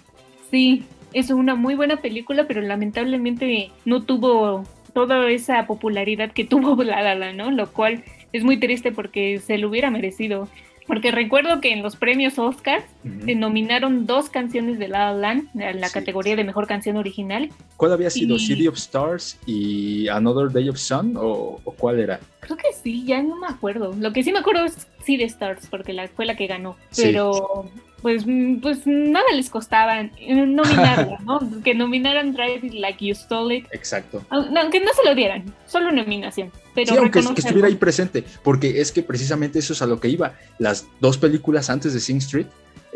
[0.50, 4.64] sí, es una muy buena película, pero lamentablemente no tuvo
[4.98, 7.52] toda esa popularidad que tuvo La La ¿no?
[7.52, 10.48] Lo cual es muy triste porque se lo hubiera merecido.
[10.88, 12.82] Porque recuerdo que en los premios Oscar
[13.24, 17.50] se nominaron dos canciones de La La Land en la categoría de mejor canción original.
[17.76, 18.38] ¿Cuál había sido?
[18.38, 21.14] ¿City of Stars y Another Day of Sun?
[21.16, 22.18] ¿O, cuál era?
[22.40, 23.94] Creo que sí, ya no me acuerdo.
[24.00, 26.74] Lo que sí me acuerdo es City of Stars, porque la, fue la que ganó.
[26.96, 27.70] Pero
[28.02, 30.10] pues, mm, pues nada les costaba eh,
[30.46, 31.40] nominarla, ¿no?
[31.62, 33.66] que nominaran Drive Like You Stole It.
[33.72, 34.24] Exacto.
[34.30, 36.52] Aunque no se lo dieran, solo nominación.
[36.74, 40.08] Pero sí, aunque estuviera ahí presente, porque es que precisamente eso es a lo que
[40.08, 40.34] iba.
[40.58, 42.46] Las dos películas antes de Sing Street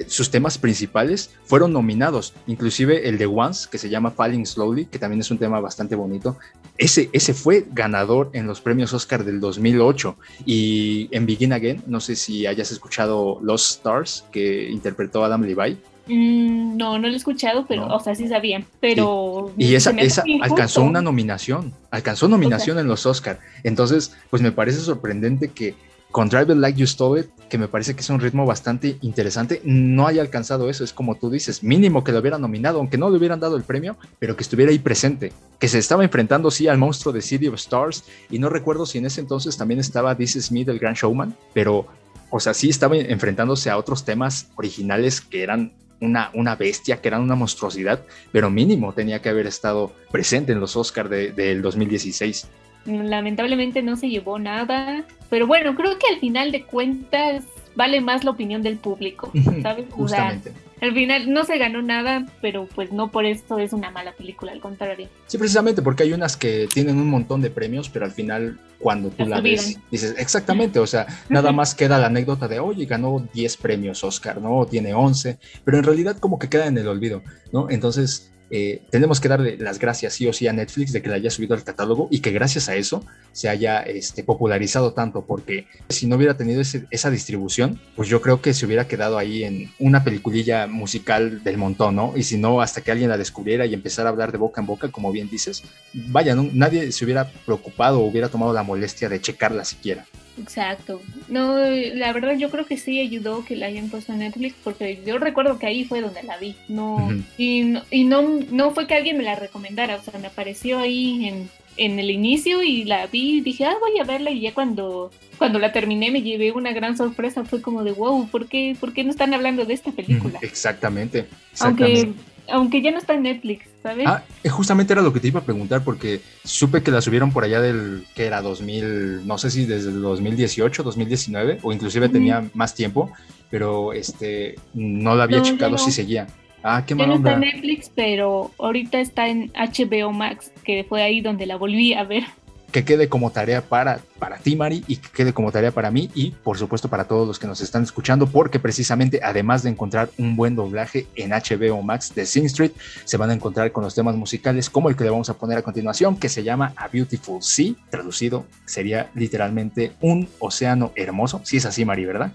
[0.07, 4.99] sus temas principales fueron nominados, inclusive el de Once, que se llama Falling Slowly, que
[4.99, 6.39] también es un tema bastante bonito.
[6.83, 12.01] Ese, ese fue ganador en los premios Oscar del 2008 y en Begin Again, no
[12.01, 15.77] sé si hayas escuchado Lost Stars que interpretó Adam Levine.
[16.09, 19.53] Mm, no, no lo he escuchado, pero, o sea, sí sabía, pero...
[19.57, 23.39] Y esa, esa alcanzó una nominación, alcanzó nominación en los Oscar.
[23.63, 25.77] Entonces, pues me parece sorprendente que
[26.13, 29.63] con Drive Like You Stole It, que me parece que es un ritmo bastante interesante,
[29.65, 30.85] no haya alcanzado eso.
[30.85, 33.63] Es como tú dices, mínimo que lo hubieran nominado, aunque no le hubieran dado el
[33.63, 37.49] premio, pero que estuviera ahí presente, que se estaba enfrentando, sí, al monstruo de City
[37.49, 38.05] of Stars.
[38.31, 41.35] Y no recuerdo si en ese entonces también estaba This Is Me, del Grand Showman,
[41.55, 41.87] pero,
[42.31, 47.09] o sea, sí estaba enfrentándose a otros temas originales que eran una, una bestia, que
[47.09, 52.49] eran una monstruosidad, pero mínimo tenía que haber estado presente en los Oscars del 2016.
[52.85, 58.25] Lamentablemente no se llevó nada, pero bueno, creo que al final de cuentas vale más
[58.25, 59.87] la opinión del público, ¿sabes?
[59.91, 60.53] Justamente.
[60.81, 64.53] al final no se ganó nada, pero pues no por esto es una mala película,
[64.53, 65.09] al contrario.
[65.27, 69.11] Sí, precisamente porque hay unas que tienen un montón de premios, pero al final cuando
[69.11, 73.27] tú la, ves dices, exactamente, o sea, nada más queda la anécdota de, oye, ganó
[73.33, 74.67] 10 premios Oscar, ¿no?
[74.67, 77.71] tiene 11, pero en realidad como que queda en el olvido, ¿no?
[77.71, 81.15] Entonces eh, tenemos que darle las gracias sí o sí a Netflix de que la
[81.15, 85.69] haya subido al catálogo y que gracias a eso se haya este, popularizado tanto, porque
[85.89, 89.73] si no hubiera tenido esa distribución, pues yo creo que se hubiera quedado ahí en
[89.79, 92.13] una peliculilla musical del montón, ¿no?
[92.15, 94.67] Y si no, hasta que alguien la descubriera y empezara a hablar de boca en
[94.67, 95.63] boca, como bien dices,
[95.95, 100.05] vaya, nadie se hubiera preocupado o hubiera tomado la molestia de checarla siquiera.
[100.41, 101.01] Exacto.
[101.29, 105.01] No, la verdad yo creo que sí ayudó que la hayan puesto en Netflix porque
[105.05, 106.57] yo recuerdo que ahí fue donde la vi.
[106.69, 110.29] No, y, no, y no, no fue que alguien me la recomendara, o sea, me
[110.29, 114.31] apareció ahí en, en el inicio y la vi y dije, ah, voy a verla
[114.31, 118.29] y ya cuando, cuando la terminé me llevé una gran sorpresa, fue como de, wow,
[118.29, 120.39] ¿por qué, ¿por qué no están hablando de esta película?
[120.43, 121.27] Exactamente.
[121.53, 122.01] exactamente.
[122.01, 124.07] Aunque aunque ya no está en Netflix, ¿sabes?
[124.07, 127.33] Ah, eh, justamente era lo que te iba a preguntar porque supe que la subieron
[127.33, 132.09] por allá del que era 2000, no sé si desde el 2018, 2019 o inclusive
[132.09, 133.11] tenía más tiempo,
[133.51, 136.27] pero este no la había checado si seguía.
[136.65, 141.03] Ah, qué mal no está en Netflix, pero ahorita está en HBO Max, que fue
[141.03, 142.25] ahí donde la volví a ver
[142.73, 146.11] que quede como tarea para, para ti, Mari, y que quede como tarea para mí
[146.15, 150.11] y, por supuesto, para todos los que nos están escuchando, porque precisamente, además de encontrar
[150.19, 152.73] un buen doblaje en HBO Max de Sing Street,
[153.05, 155.59] se van a encontrar con los temas musicales como el que le vamos a poner
[155.59, 161.43] a continuación, que se llama A Beautiful Sea, traducido sería literalmente un océano hermoso.
[161.45, 162.33] Sí es así, Mari, ¿verdad?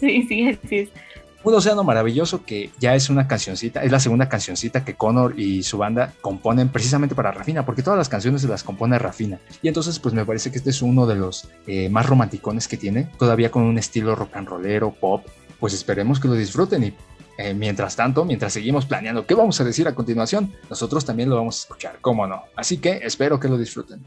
[0.00, 0.88] Sí, sí, así es.
[1.42, 5.62] Un océano maravilloso que ya es una cancioncita, es la segunda cancioncita que Connor y
[5.62, 9.38] su banda componen precisamente para Rafina, porque todas las canciones se las compone Rafina.
[9.62, 12.76] Y entonces pues me parece que este es uno de los eh, más romanticones que
[12.76, 15.26] tiene, todavía con un estilo rock and rollero, pop.
[15.58, 16.94] Pues esperemos que lo disfruten y
[17.38, 21.36] eh, mientras tanto, mientras seguimos planeando qué vamos a decir a continuación, nosotros también lo
[21.36, 22.42] vamos a escuchar, cómo no.
[22.54, 24.04] Así que espero que lo disfruten.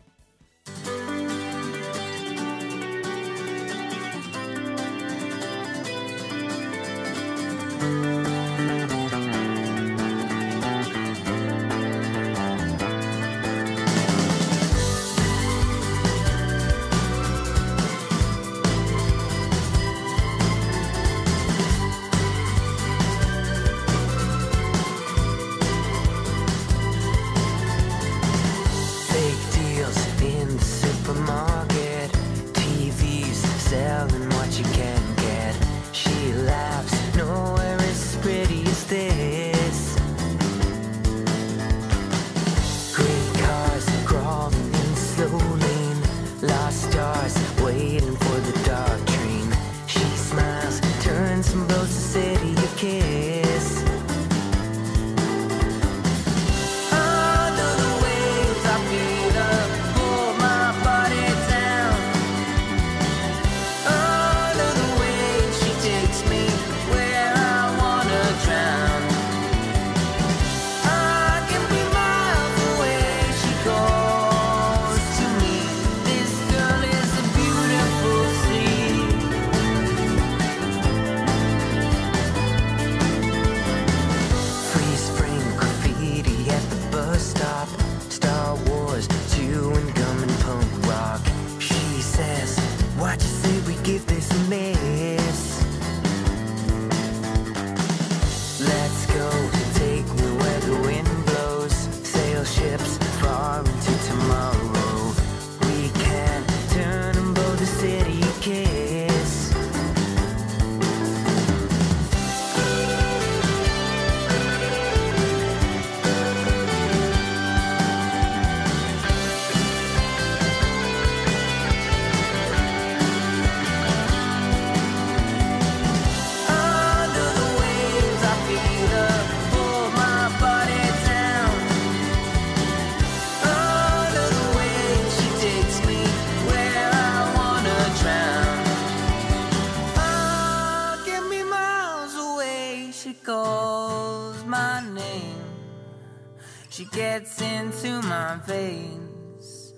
[148.45, 149.73] veins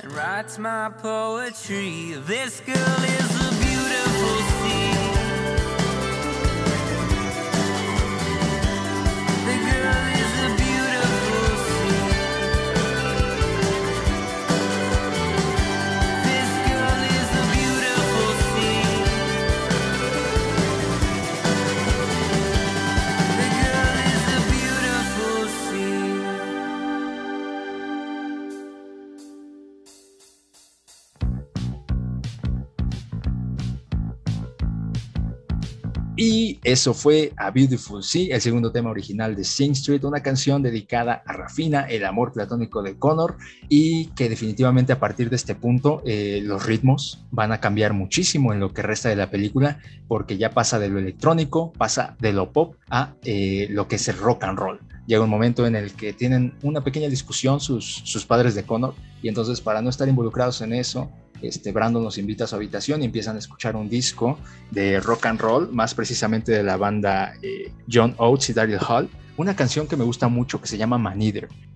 [0.00, 2.14] and writes my poetry.
[2.26, 3.07] This girl
[36.20, 40.60] Y eso fue A Beautiful Sea, el segundo tema original de Sing Street, una canción
[40.64, 43.36] dedicada a Rafina, el amor platónico de Connor,
[43.68, 48.52] y que definitivamente a partir de este punto eh, los ritmos van a cambiar muchísimo
[48.52, 52.32] en lo que resta de la película, porque ya pasa de lo electrónico, pasa de
[52.32, 54.80] lo pop a eh, lo que es el rock and roll.
[55.06, 58.94] Llega un momento en el que tienen una pequeña discusión sus, sus padres de Connor,
[59.22, 61.12] y entonces para no estar involucrados en eso,
[61.42, 64.38] este, Brandon nos invita a su habitación y empiezan a escuchar un disco
[64.70, 69.08] de rock and roll, más precisamente de la banda eh, John Oates y Daryl Hall,
[69.38, 71.20] una canción que me gusta mucho que se llama Man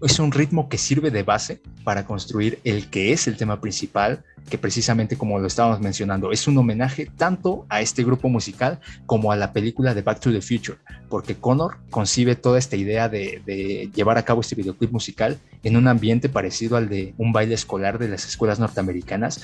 [0.03, 4.25] Es un ritmo que sirve de base para construir el que es el tema principal,
[4.51, 9.31] que precisamente como lo estábamos mencionando, es un homenaje tanto a este grupo musical como
[9.31, 13.41] a la película de Back to the Future, porque Connor concibe toda esta idea de,
[13.47, 17.55] de llevar a cabo este videoclip musical en un ambiente parecido al de un baile
[17.55, 19.41] escolar de las escuelas norteamericanas.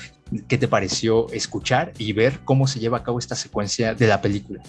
[0.49, 4.21] ¿Qué te pareció escuchar y ver cómo se lleva a cabo esta secuencia de la
[4.21, 4.61] película?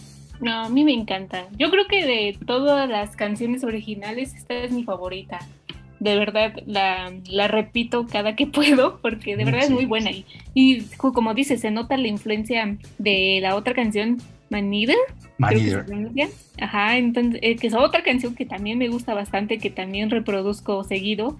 [0.42, 1.48] No, a mí me encanta.
[1.58, 5.40] Yo creo que de todas las canciones originales, esta es mi favorita.
[6.00, 7.12] De verdad, la,
[7.48, 10.12] repito cada que puedo, porque de verdad es muy buena.
[10.12, 14.18] Y, y, como dices, se nota la influencia de la otra canción,
[14.50, 14.98] Man Eater.
[16.60, 20.84] Ajá, entonces, eh, que es otra canción que también me gusta bastante, que también reproduzco
[20.86, 21.38] seguido.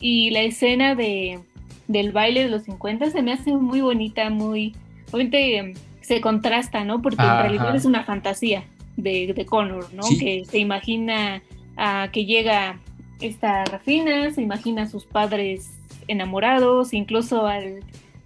[0.00, 1.38] Y la escena de,
[1.86, 4.74] del baile de los 50 se me hace muy bonita, muy...
[5.12, 7.00] Obviamente se contrasta, ¿no?
[7.00, 8.64] Porque en realidad es una fantasía
[8.96, 10.02] de, de Connor, ¿no?
[10.18, 11.42] Que se imagina
[11.76, 12.78] a que llega
[13.20, 15.70] esta Rafina, se imagina a sus padres
[16.08, 17.80] enamorados, incluso al,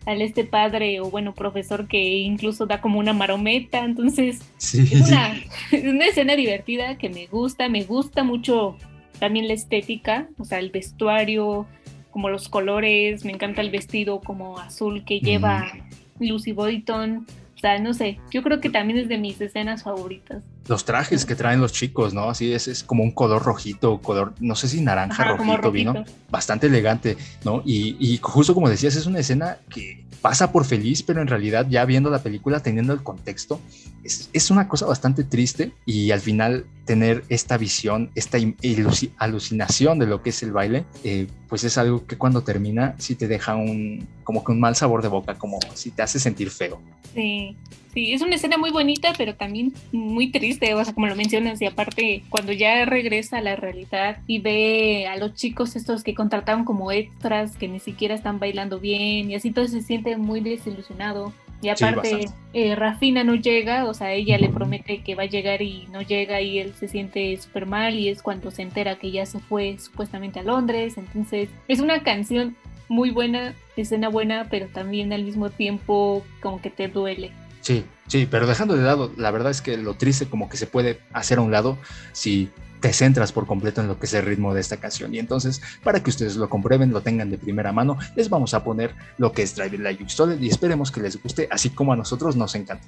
[0.07, 5.35] al este padre o bueno profesor que incluso da como una marometa, entonces es, una,
[5.73, 8.77] es una escena divertida que me gusta, me gusta mucho
[9.19, 11.67] también la estética, o sea, el vestuario,
[12.11, 15.73] como los colores, me encanta el vestido como azul que lleva
[16.19, 17.27] Lucy Boyton,
[17.57, 20.43] o sea, no sé, yo creo que también es de mis escenas favoritas.
[20.69, 22.29] Los trajes que traen los chicos, ¿no?
[22.29, 26.05] Así es, es como un color rojito, color, no sé si naranja, rojito, vino.
[26.29, 27.63] Bastante elegante, ¿no?
[27.65, 31.67] Y, y justo como decías, es una escena que pasa por feliz, pero en realidad
[31.71, 33.59] ya viendo la película, teniendo el contexto,
[34.05, 38.39] es, es una cosa bastante triste y al final tener esta visión, esta
[39.19, 43.15] alucinación de lo que es el baile, eh, pues es algo que cuando termina sí
[43.17, 46.51] te deja un como que un mal sabor de boca, como si te hace sentir
[46.51, 46.81] feo.
[47.15, 47.57] Sí,
[47.93, 51.61] sí, es una escena muy bonita, pero también muy triste, o sea, como lo mencionas,
[51.61, 56.15] y aparte cuando ya regresa a la realidad y ve a los chicos estos que
[56.15, 60.41] contrataron como extras, que ni siquiera están bailando bien, y así todo se siente muy
[60.41, 61.33] desilusionado.
[61.63, 65.63] Y aparte, eh, Rafina no llega, o sea, ella le promete que va a llegar
[65.63, 69.11] y no llega y él se siente súper mal y es cuando se entera que
[69.11, 70.99] ya se fue supuestamente a Londres.
[70.99, 72.57] Entonces, es una canción
[72.89, 77.33] muy buena, escena buena, pero también al mismo tiempo como que te duele.
[77.61, 80.67] Sí, sí, pero dejando de lado, la verdad es que lo triste como que se
[80.67, 81.77] puede hacer a un lado
[82.13, 82.51] si
[82.87, 85.13] te centras por completo en lo que es el ritmo de esta canción.
[85.13, 88.63] Y entonces, para que ustedes lo comprueben, lo tengan de primera mano, les vamos a
[88.63, 91.97] poner lo que es Driving Like You y esperemos que les guste, así como a
[91.97, 92.87] nosotros nos encanta.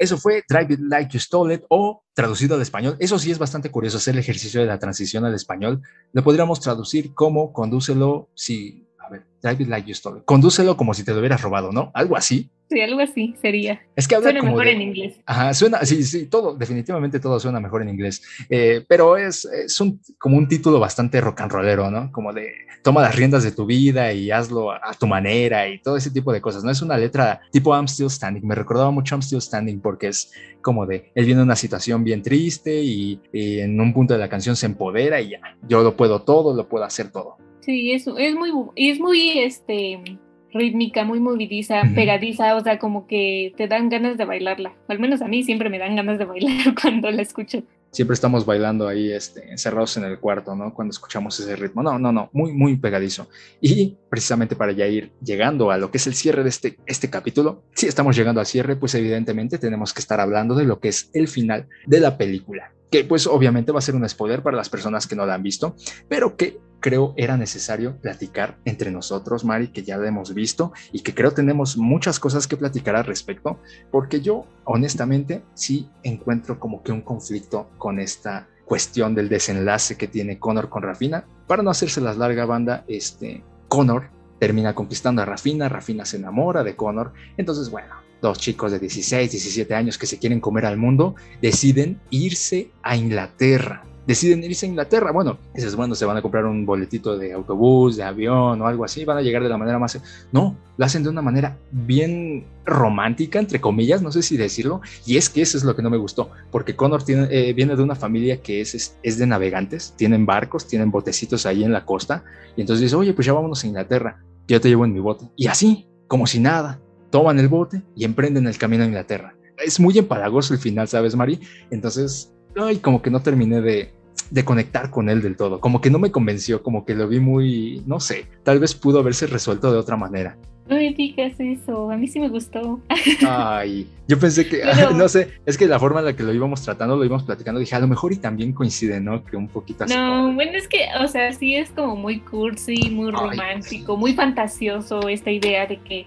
[0.00, 2.96] Eso fue Drive It Like You Stole It o traducido al español.
[2.98, 5.82] Eso sí es bastante curioso hacer el ejercicio de la transición al español.
[6.14, 10.22] Lo podríamos traducir como condúcelo si, ver, Drive It Like You Stole.
[10.24, 11.90] Condúcelo como si te lo hubieras robado, ¿no?
[11.94, 12.50] Algo así.
[12.70, 13.82] Sí, algo así sería.
[13.96, 15.16] Es que habla suena mejor en inglés.
[15.26, 18.22] Ajá, suena, sí, sí, todo, definitivamente todo suena mejor en inglés.
[18.48, 22.12] Eh, pero es, es un, como un título bastante rock and rollero, ¿no?
[22.12, 22.52] Como de
[22.82, 26.32] toma las riendas de tu vida y hazlo a, tu manera y todo ese tipo
[26.32, 26.64] de cosas.
[26.64, 28.46] No es una letra tipo I'm Still Standing.
[28.46, 30.32] Me recordaba mucho I'm Still Standing porque es
[30.62, 34.56] como de él viene una situación bien triste y, en un punto de la canción
[34.56, 37.36] se empodera y ya, yo lo puedo todo, lo puedo hacer todo.
[37.60, 40.18] Sí, es, es muy, es muy, este,
[40.52, 44.74] rítmica, muy movidiza, pegadiza, o sea, como que te dan ganas de bailarla.
[44.88, 47.62] Al menos a mí siempre me dan ganas de bailar cuando la escucho.
[47.92, 50.72] Siempre estamos bailando ahí este, encerrados en el cuarto, ¿no?
[50.72, 51.82] Cuando escuchamos ese ritmo.
[51.82, 53.28] No, no, no, muy, muy pegadizo.
[53.60, 57.10] Y precisamente para ya ir llegando a lo que es el cierre de este, este
[57.10, 60.88] capítulo, si estamos llegando al cierre, pues evidentemente tenemos que estar hablando de lo que
[60.88, 64.56] es el final de la película que pues obviamente va a ser un spoiler para
[64.56, 65.76] las personas que no la han visto,
[66.08, 71.00] pero que creo era necesario platicar entre nosotros, Mari, que ya la hemos visto y
[71.00, 73.58] que creo tenemos muchas cosas que platicar al respecto,
[73.90, 80.06] porque yo honestamente sí encuentro como que un conflicto con esta cuestión del desenlace que
[80.06, 81.24] tiene Connor con Rafina.
[81.46, 86.62] Para no hacerse las larga banda, este Connor termina conquistando a Rafina, Rafina se enamora
[86.62, 90.76] de Connor, entonces bueno, dos chicos de 16, 17 años que se quieren comer al
[90.76, 93.84] mundo, deciden irse a Inglaterra.
[94.06, 95.12] Deciden irse a Inglaterra.
[95.12, 98.84] Bueno, dices, bueno, se van a comprar un boletito de autobús, de avión o algo
[98.84, 100.00] así, van a llegar de la manera más...
[100.32, 105.18] No, lo hacen de una manera bien romántica, entre comillas, no sé si decirlo, y
[105.18, 107.82] es que eso es lo que no me gustó, porque Connor tiene, eh, viene de
[107.82, 112.24] una familia que es, es, de navegantes, tienen barcos, tienen botecitos ahí en la costa,
[112.56, 115.26] y entonces dice, oye, pues ya vámonos a Inglaterra, yo te llevo en mi bote.
[115.36, 116.80] Y así, como si nada,
[117.10, 119.34] toman el bote y emprenden el camino a Inglaterra.
[119.58, 121.40] Es muy empalagoso el final, ¿sabes, Mari?
[121.70, 123.92] Entonces, ay, como que no terminé de,
[124.30, 127.20] de conectar con él del todo, como que no me convenció, como que lo vi
[127.20, 130.36] muy, no sé, tal vez pudo haberse resuelto de otra manera.
[130.68, 132.78] No me digas eso, a mí sí me gustó.
[133.26, 134.62] Ay, yo pensé que,
[134.94, 137.58] no sé, es que la forma en la que lo íbamos tratando, lo íbamos platicando,
[137.58, 139.24] dije, a lo mejor y también coincide, ¿no?
[139.24, 139.96] Que un poquito así.
[139.96, 145.08] No, bueno, es que, o sea, sí es como muy cursi, muy romántico, muy fantasioso
[145.08, 146.06] esta idea de que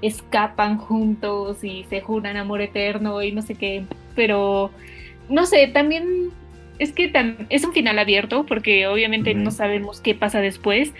[0.00, 3.84] escapan juntos y se juran amor eterno y no sé qué,
[4.14, 4.70] pero
[5.28, 6.30] no sé, también
[6.78, 7.12] es que
[7.48, 10.92] es un final abierto porque obviamente no sabemos qué pasa después,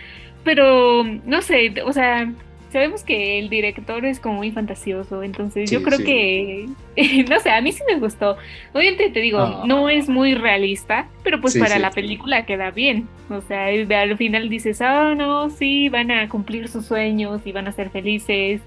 [0.43, 2.31] pero no sé, o sea,
[2.71, 6.67] sabemos que el director es como muy fantasioso, entonces yo creo que,
[7.29, 8.37] no sé, a mí sí me gustó.
[8.73, 9.63] Obviamente te digo, ah.
[9.65, 13.07] no es muy realista, pero pues para la película queda bien.
[13.29, 17.67] O sea, al final dices, ah, no, sí, van a cumplir sus sueños y van
[17.67, 18.61] a ser felices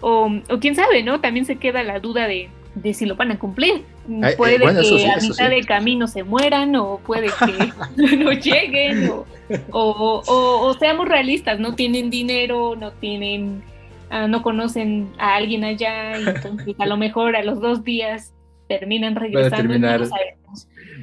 [0.00, 1.20] o, quién sabe, ¿no?
[1.20, 3.84] También se queda la duda de, de si lo van a cumplir.
[4.08, 4.66] Eh, puede que
[5.10, 9.24] a mitad de camino se mueran o puede que no lleguen o,
[9.72, 13.62] o, o, seamos realistas, no tienen dinero, no tienen,
[14.10, 18.34] ah, no conocen a alguien allá y entonces a lo mejor a los dos días
[18.68, 19.78] terminan regresando.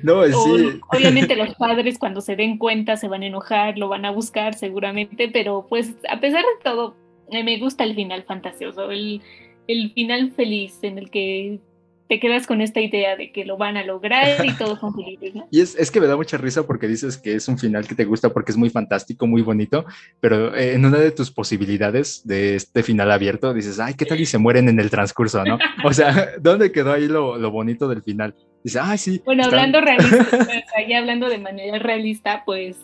[0.04, 0.80] No, no sí.
[0.92, 4.54] Obviamente los padres cuando se den cuenta se van a enojar, lo van a buscar
[4.54, 6.96] seguramente, pero pues a pesar de todo,
[7.32, 9.22] me gusta el final fantasioso, el,
[9.68, 11.60] el final feliz en el que
[12.10, 15.34] te quedas con esta idea de que lo van a lograr y todos son felices,
[15.52, 17.96] Y es, es, que me da mucha risa porque dices que es un final que
[17.96, 19.86] te gusta porque es muy fantástico, muy bonito,
[20.20, 24.20] pero eh, en una de tus posibilidades de este final abierto dices, ay, ¿qué tal
[24.20, 25.58] y se mueren en el transcurso, no?
[25.84, 28.36] O sea, ¿dónde quedó ahí lo, lo bonito del final?
[28.64, 29.22] Dice, ay, sí.
[29.26, 30.48] Bueno, hablando realista,
[30.88, 32.78] ya hablando de manera realista, pues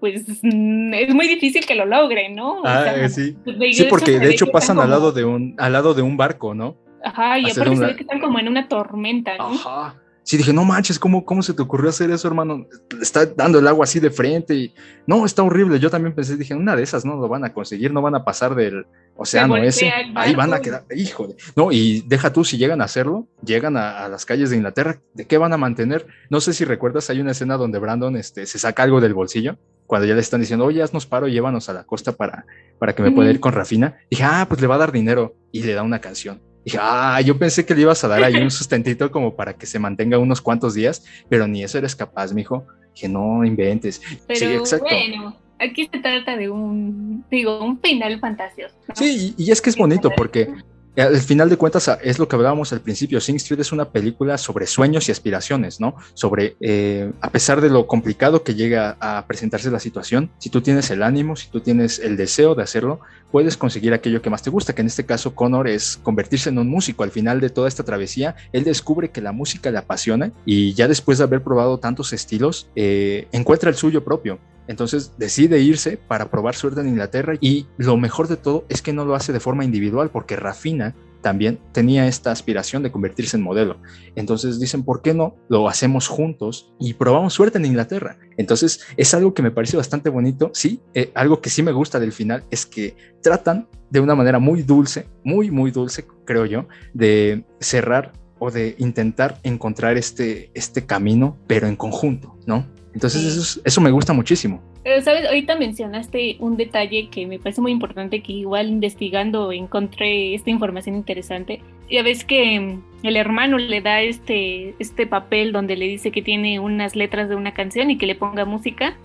[0.00, 2.62] pues mm, es muy difícil que lo logren, ¿no?
[2.64, 3.36] ah, sí.
[3.44, 6.54] Pues, sí, porque de hecho pasan al lado de un al lado de un barco,
[6.54, 6.76] ¿no?
[7.04, 9.54] Ajá, y aparte se ve que están como en una tormenta, ¿no?
[9.54, 9.96] Ajá.
[10.22, 12.66] sí dije, no manches, ¿cómo, ¿cómo se te ocurrió hacer eso, hermano?
[13.00, 14.74] Está dando el agua así de frente y
[15.06, 15.78] no, está horrible.
[15.78, 18.24] Yo también pensé, dije, una de esas no lo van a conseguir, no van a
[18.24, 18.86] pasar del
[19.16, 21.36] océano ese, ahí van a quedar, híjole.
[21.56, 25.26] No, y deja tú, si llegan a hacerlo, llegan a, las calles de Inglaterra, ¿de
[25.26, 26.06] qué van a mantener?
[26.28, 29.58] No sé si recuerdas, hay una escena donde Brandon este, se saca algo del bolsillo
[29.90, 32.46] cuando ya le están diciendo, oye, haznos paro, llévanos a la costa para,
[32.78, 33.98] para que me pueda ir con Rafina.
[34.08, 36.40] Dije, ah, pues le va a dar dinero y le da una canción.
[36.64, 39.66] Dije, ah, yo pensé que le ibas a dar ahí un sustentito como para que
[39.66, 42.68] se mantenga unos cuantos días, pero ni eso eres capaz, mijo.
[42.94, 44.00] Dije, no inventes.
[44.28, 44.86] Pero sí, exacto.
[44.88, 48.76] bueno, aquí se trata de un, digo, un final fantasioso.
[48.94, 50.54] Sí, y, es que es bonito porque eh,
[50.96, 53.20] al final de cuentas, es lo que hablábamos al principio.
[53.20, 55.94] Sing Street es una película sobre sueños y aspiraciones, ¿no?
[56.14, 60.60] Sobre, eh, a pesar de lo complicado que llega a presentarse la situación, si tú
[60.60, 63.00] tienes el ánimo, si tú tienes el deseo de hacerlo,
[63.30, 66.58] puedes conseguir aquello que más te gusta, que en este caso Connor es convertirse en
[66.58, 67.04] un músico.
[67.04, 70.88] Al final de toda esta travesía, él descubre que la música le apasiona y ya
[70.88, 74.38] después de haber probado tantos estilos, eh, encuentra el suyo propio.
[74.66, 78.92] Entonces decide irse para probar suerte en Inglaterra y lo mejor de todo es que
[78.92, 83.42] no lo hace de forma individual porque Rafina también tenía esta aspiración de convertirse en
[83.42, 83.78] modelo.
[84.16, 88.18] Entonces dicen, ¿por qué no lo hacemos juntos y probamos suerte en Inglaterra?
[88.36, 90.50] Entonces es algo que me parece bastante bonito.
[90.54, 94.38] Sí, eh, algo que sí me gusta del final es que tratan de una manera
[94.38, 100.86] muy dulce, muy, muy dulce, creo yo, de cerrar o de intentar encontrar este, este
[100.86, 102.66] camino, pero en conjunto, ¿no?
[102.92, 104.60] Entonces eso, eso me gusta muchísimo.
[104.82, 105.26] Pero, ¿sabes?
[105.26, 110.96] Ahorita mencionaste un detalle que me parece muy importante, que igual investigando encontré esta información
[110.96, 111.62] interesante.
[111.90, 116.22] Ya ves que mm, el hermano le da este, este papel donde le dice que
[116.22, 118.96] tiene unas letras de una canción y que le ponga música.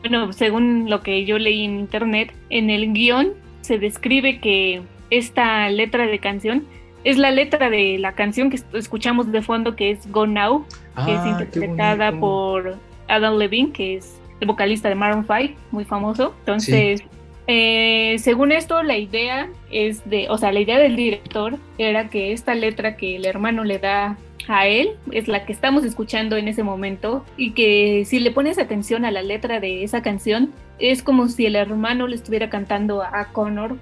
[0.00, 5.68] Bueno, según lo que yo leí en internet, en el guion se describe que esta
[5.68, 6.64] letra de canción
[7.04, 10.64] es la letra de la canción que escuchamos de fondo, que es Go Now,
[11.04, 12.76] que es ah, interpretada por
[13.08, 16.34] Adam Levine, que es el vocalista de Maroon 5, muy famoso.
[16.40, 17.02] Entonces,
[17.46, 22.32] eh, según esto, la idea es de, o sea, la idea del director era que
[22.32, 24.16] esta letra que el hermano le da
[24.48, 28.58] a él es la que estamos escuchando en ese momento y que si le pones
[28.58, 33.02] atención a la letra de esa canción es como si el hermano le estuviera cantando
[33.02, 33.76] a Connor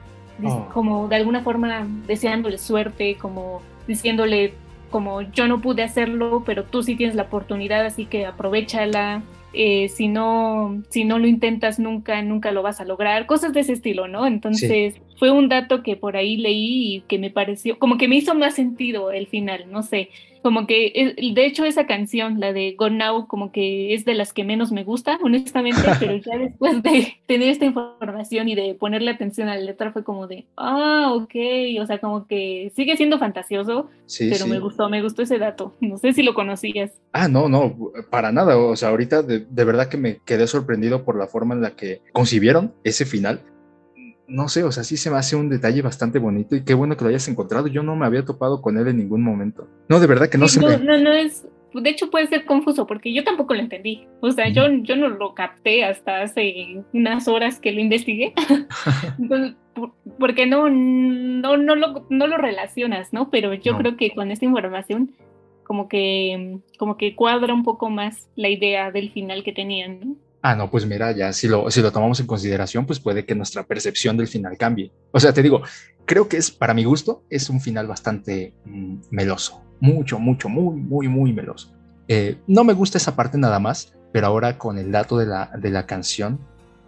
[0.45, 0.69] oh.
[0.73, 4.55] como de alguna forma deseándole suerte como diciéndole
[4.97, 9.23] como yo no pude hacerlo pero tú sí tienes la oportunidad así que aprovechala.
[9.59, 13.61] Eh, si, no, si no lo intentas nunca, nunca lo vas a lograr, cosas de
[13.61, 14.27] ese estilo, ¿no?
[14.27, 18.17] Entonces fue un dato que por ahí leí y que me pareció, como que me
[18.17, 20.11] hizo más sentido el final, no sé,
[20.47, 24.33] como que, de hecho, esa canción, la de Go Now, como que es de las
[24.33, 29.11] que menos me gusta, honestamente, pero ya después de tener esta información y de ponerle
[29.11, 31.35] atención a la letra fue como de, ah, ok,
[31.83, 33.91] o sea, como que sigue siendo fantasioso,
[34.21, 35.75] pero me gustó, me gustó ese dato.
[35.81, 36.93] No sé si lo conocías.
[37.13, 37.77] Ah, no, no,
[38.09, 38.57] para nada.
[38.57, 41.73] O sea, ahorita de, de verdad que me quedé sorprendido por la forma en la
[41.73, 43.41] que concibieron ese final
[44.29, 46.97] no sé, o sea, sí se me hace un detalle bastante bonito y qué bueno
[46.97, 47.67] que lo hayas encontrado.
[47.69, 49.69] Yo no me había topado con él en ningún momento.
[49.89, 50.79] No, de verdad que no se no, me...
[50.79, 51.47] No, no es...
[51.75, 54.07] De hecho puede ser confuso porque yo tampoco lo entendí.
[54.21, 58.33] O sea, yo, yo no lo capté hasta hace unas horas que lo investigué.
[60.19, 63.31] porque no, no, no, lo, no lo relacionas, ¿no?
[63.31, 65.13] Pero yo creo que con esta información
[65.65, 70.17] como que, como que cuadra un poco más la idea del final que tenían, ¿no?
[70.47, 73.35] Ah, no, pues mira, ya si lo, si lo tomamos en consideración, pues puede que
[73.35, 74.93] nuestra percepción del final cambie.
[75.11, 75.63] O sea, te digo,
[76.05, 79.63] creo que es, para mi gusto, es un final bastante mm, meloso.
[79.81, 81.73] Mucho, mucho, muy, muy, muy meloso.
[82.07, 85.51] Eh, no me gusta esa parte nada más, pero ahora con el dato de la,
[85.59, 86.39] de la canción,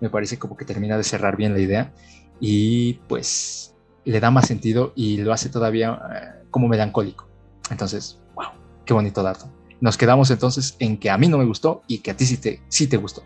[0.00, 1.92] me parece como que termina de cerrar bien la idea
[2.40, 7.26] y pues le da más sentido y lo hace todavía eh, como melancólico.
[7.72, 8.50] Entonces, wow,
[8.84, 9.50] qué bonito dato.
[9.80, 12.36] Nos quedamos entonces en que a mí no me gustó y que a ti sí
[12.36, 13.24] te, sí te gustó.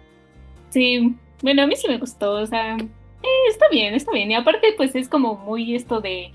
[0.73, 4.31] Sí, bueno, a mí sí me gustó, o sea, eh, está bien, está bien.
[4.31, 6.33] Y aparte, pues es como muy esto de,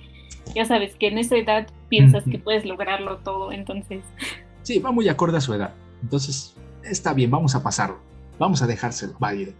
[0.53, 4.03] ya sabes, que en esa edad piensas que puedes lograrlo todo, entonces.
[4.63, 5.73] Sí, va muy acorde a su edad.
[6.03, 7.97] Entonces, está bien, vamos a pasarlo.
[8.37, 9.53] Vamos a dejárselo válido.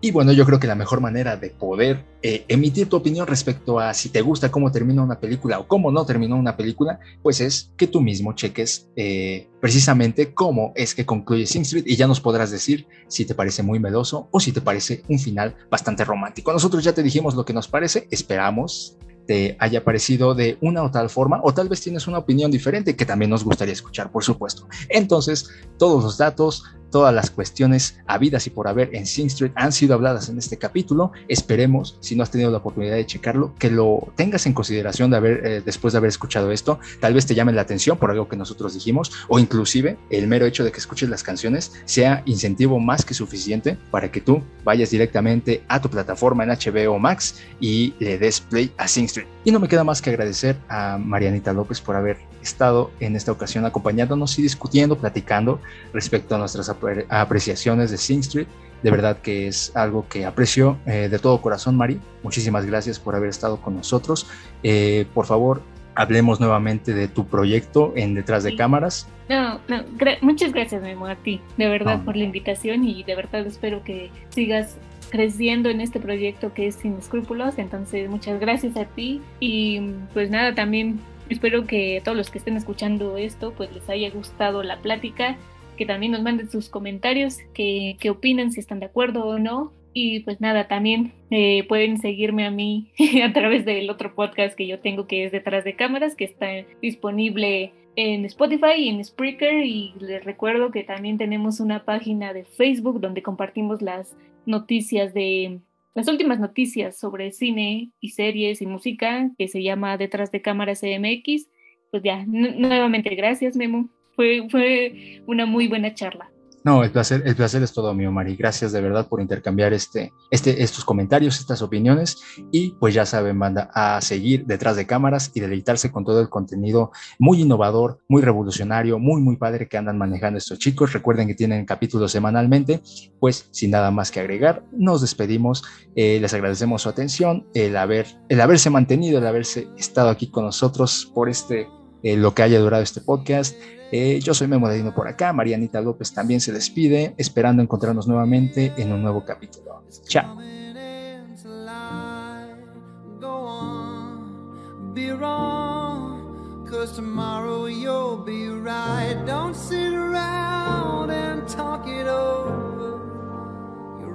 [0.00, 3.80] Y bueno, yo creo que la mejor manera de poder eh, emitir tu opinión respecto
[3.80, 7.40] a si te gusta cómo termina una película o cómo no terminó una película, pues
[7.40, 12.06] es que tú mismo cheques eh, precisamente cómo es que concluye Sing Street y ya
[12.06, 16.04] nos podrás decir si te parece muy meloso o si te parece un final bastante
[16.04, 16.52] romántico.
[16.52, 18.96] Nosotros ya te dijimos lo que nos parece, esperamos
[19.28, 22.96] te haya parecido de una o tal forma, o tal vez tienes una opinión diferente
[22.96, 24.66] que también nos gustaría escuchar, por supuesto.
[24.88, 29.72] Entonces, todos los datos, todas las cuestiones habidas y por haber en Sing Street han
[29.72, 31.12] sido habladas en este capítulo.
[31.28, 35.16] Esperemos, si no has tenido la oportunidad de checarlo, que lo tengas en consideración de
[35.16, 36.78] haber, eh, después de haber escuchado esto.
[37.00, 40.46] Tal vez te llame la atención por algo que nosotros dijimos, o inclusive el mero
[40.46, 44.90] hecho de que escuches las canciones sea incentivo más que suficiente para que tú vayas
[44.90, 49.28] directamente a tu plataforma en HBO Max y le des play a Sing Street.
[49.44, 53.32] Y no me queda más que agradecer a Marianita López por haber estado en esta
[53.32, 55.60] ocasión acompañándonos y discutiendo, platicando
[55.92, 56.72] respecto a nuestras
[57.08, 58.46] apreciaciones de Sing Street.
[58.82, 62.00] De verdad que es algo que aprecio eh, de todo corazón, Mari.
[62.22, 64.28] Muchísimas gracias por haber estado con nosotros.
[64.62, 65.62] Eh, por favor,
[65.96, 69.08] hablemos nuevamente de tu proyecto en Detrás de Cámaras.
[69.28, 69.82] No, no,
[70.22, 74.10] muchas gracias, Memo, a ti, de verdad, por la invitación y de verdad espero que
[74.30, 74.76] sigas
[75.10, 77.58] creciendo en este proyecto que es Sin Escrúpulos.
[77.58, 79.80] Entonces, muchas gracias a ti y
[80.14, 84.62] pues nada, también espero que todos los que estén escuchando esto, pues les haya gustado
[84.62, 85.36] la plática,
[85.76, 89.72] que también nos manden sus comentarios, que, que opinan, si están de acuerdo o no.
[89.94, 92.92] Y pues nada, también eh, pueden seguirme a mí
[93.24, 96.46] a través del otro podcast que yo tengo que es Detrás de Cámaras, que está
[96.82, 99.64] disponible en Spotify y en Spreaker.
[99.64, 104.16] Y les recuerdo que también tenemos una página de Facebook donde compartimos las
[104.46, 105.60] noticias de
[105.94, 110.80] las últimas noticias sobre cine y series y música que se llama Detrás de Cámaras
[110.80, 111.48] CMX.
[111.90, 113.88] Pues ya, nuevamente gracias, Memo.
[114.14, 116.30] Fue, fue una muy buena charla.
[116.68, 118.36] No, el placer, el placer es todo mío, Mari.
[118.36, 122.20] Gracias de verdad por intercambiar este, este, estos comentarios, estas opiniones.
[122.52, 126.28] Y pues ya saben, manda a seguir detrás de cámaras y deleitarse con todo el
[126.28, 130.92] contenido muy innovador, muy revolucionario, muy, muy padre que andan manejando estos chicos.
[130.92, 132.82] Recuerden que tienen capítulos semanalmente.
[133.18, 135.64] Pues sin nada más que agregar, nos despedimos.
[135.96, 140.44] Eh, les agradecemos su atención, el, haber, el haberse mantenido, el haberse estado aquí con
[140.44, 141.66] nosotros por este,
[142.02, 143.56] eh, lo que haya durado este podcast.
[143.90, 148.72] Eh, yo soy Memo Dedino por acá, Marianita López también se despide, esperando encontrarnos nuevamente
[148.76, 149.82] en un nuevo capítulo.
[150.06, 150.36] Chao.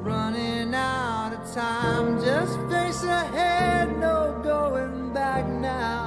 [0.04, 2.20] Running out of time.
[2.20, 6.03] Just face ahead, no going back now.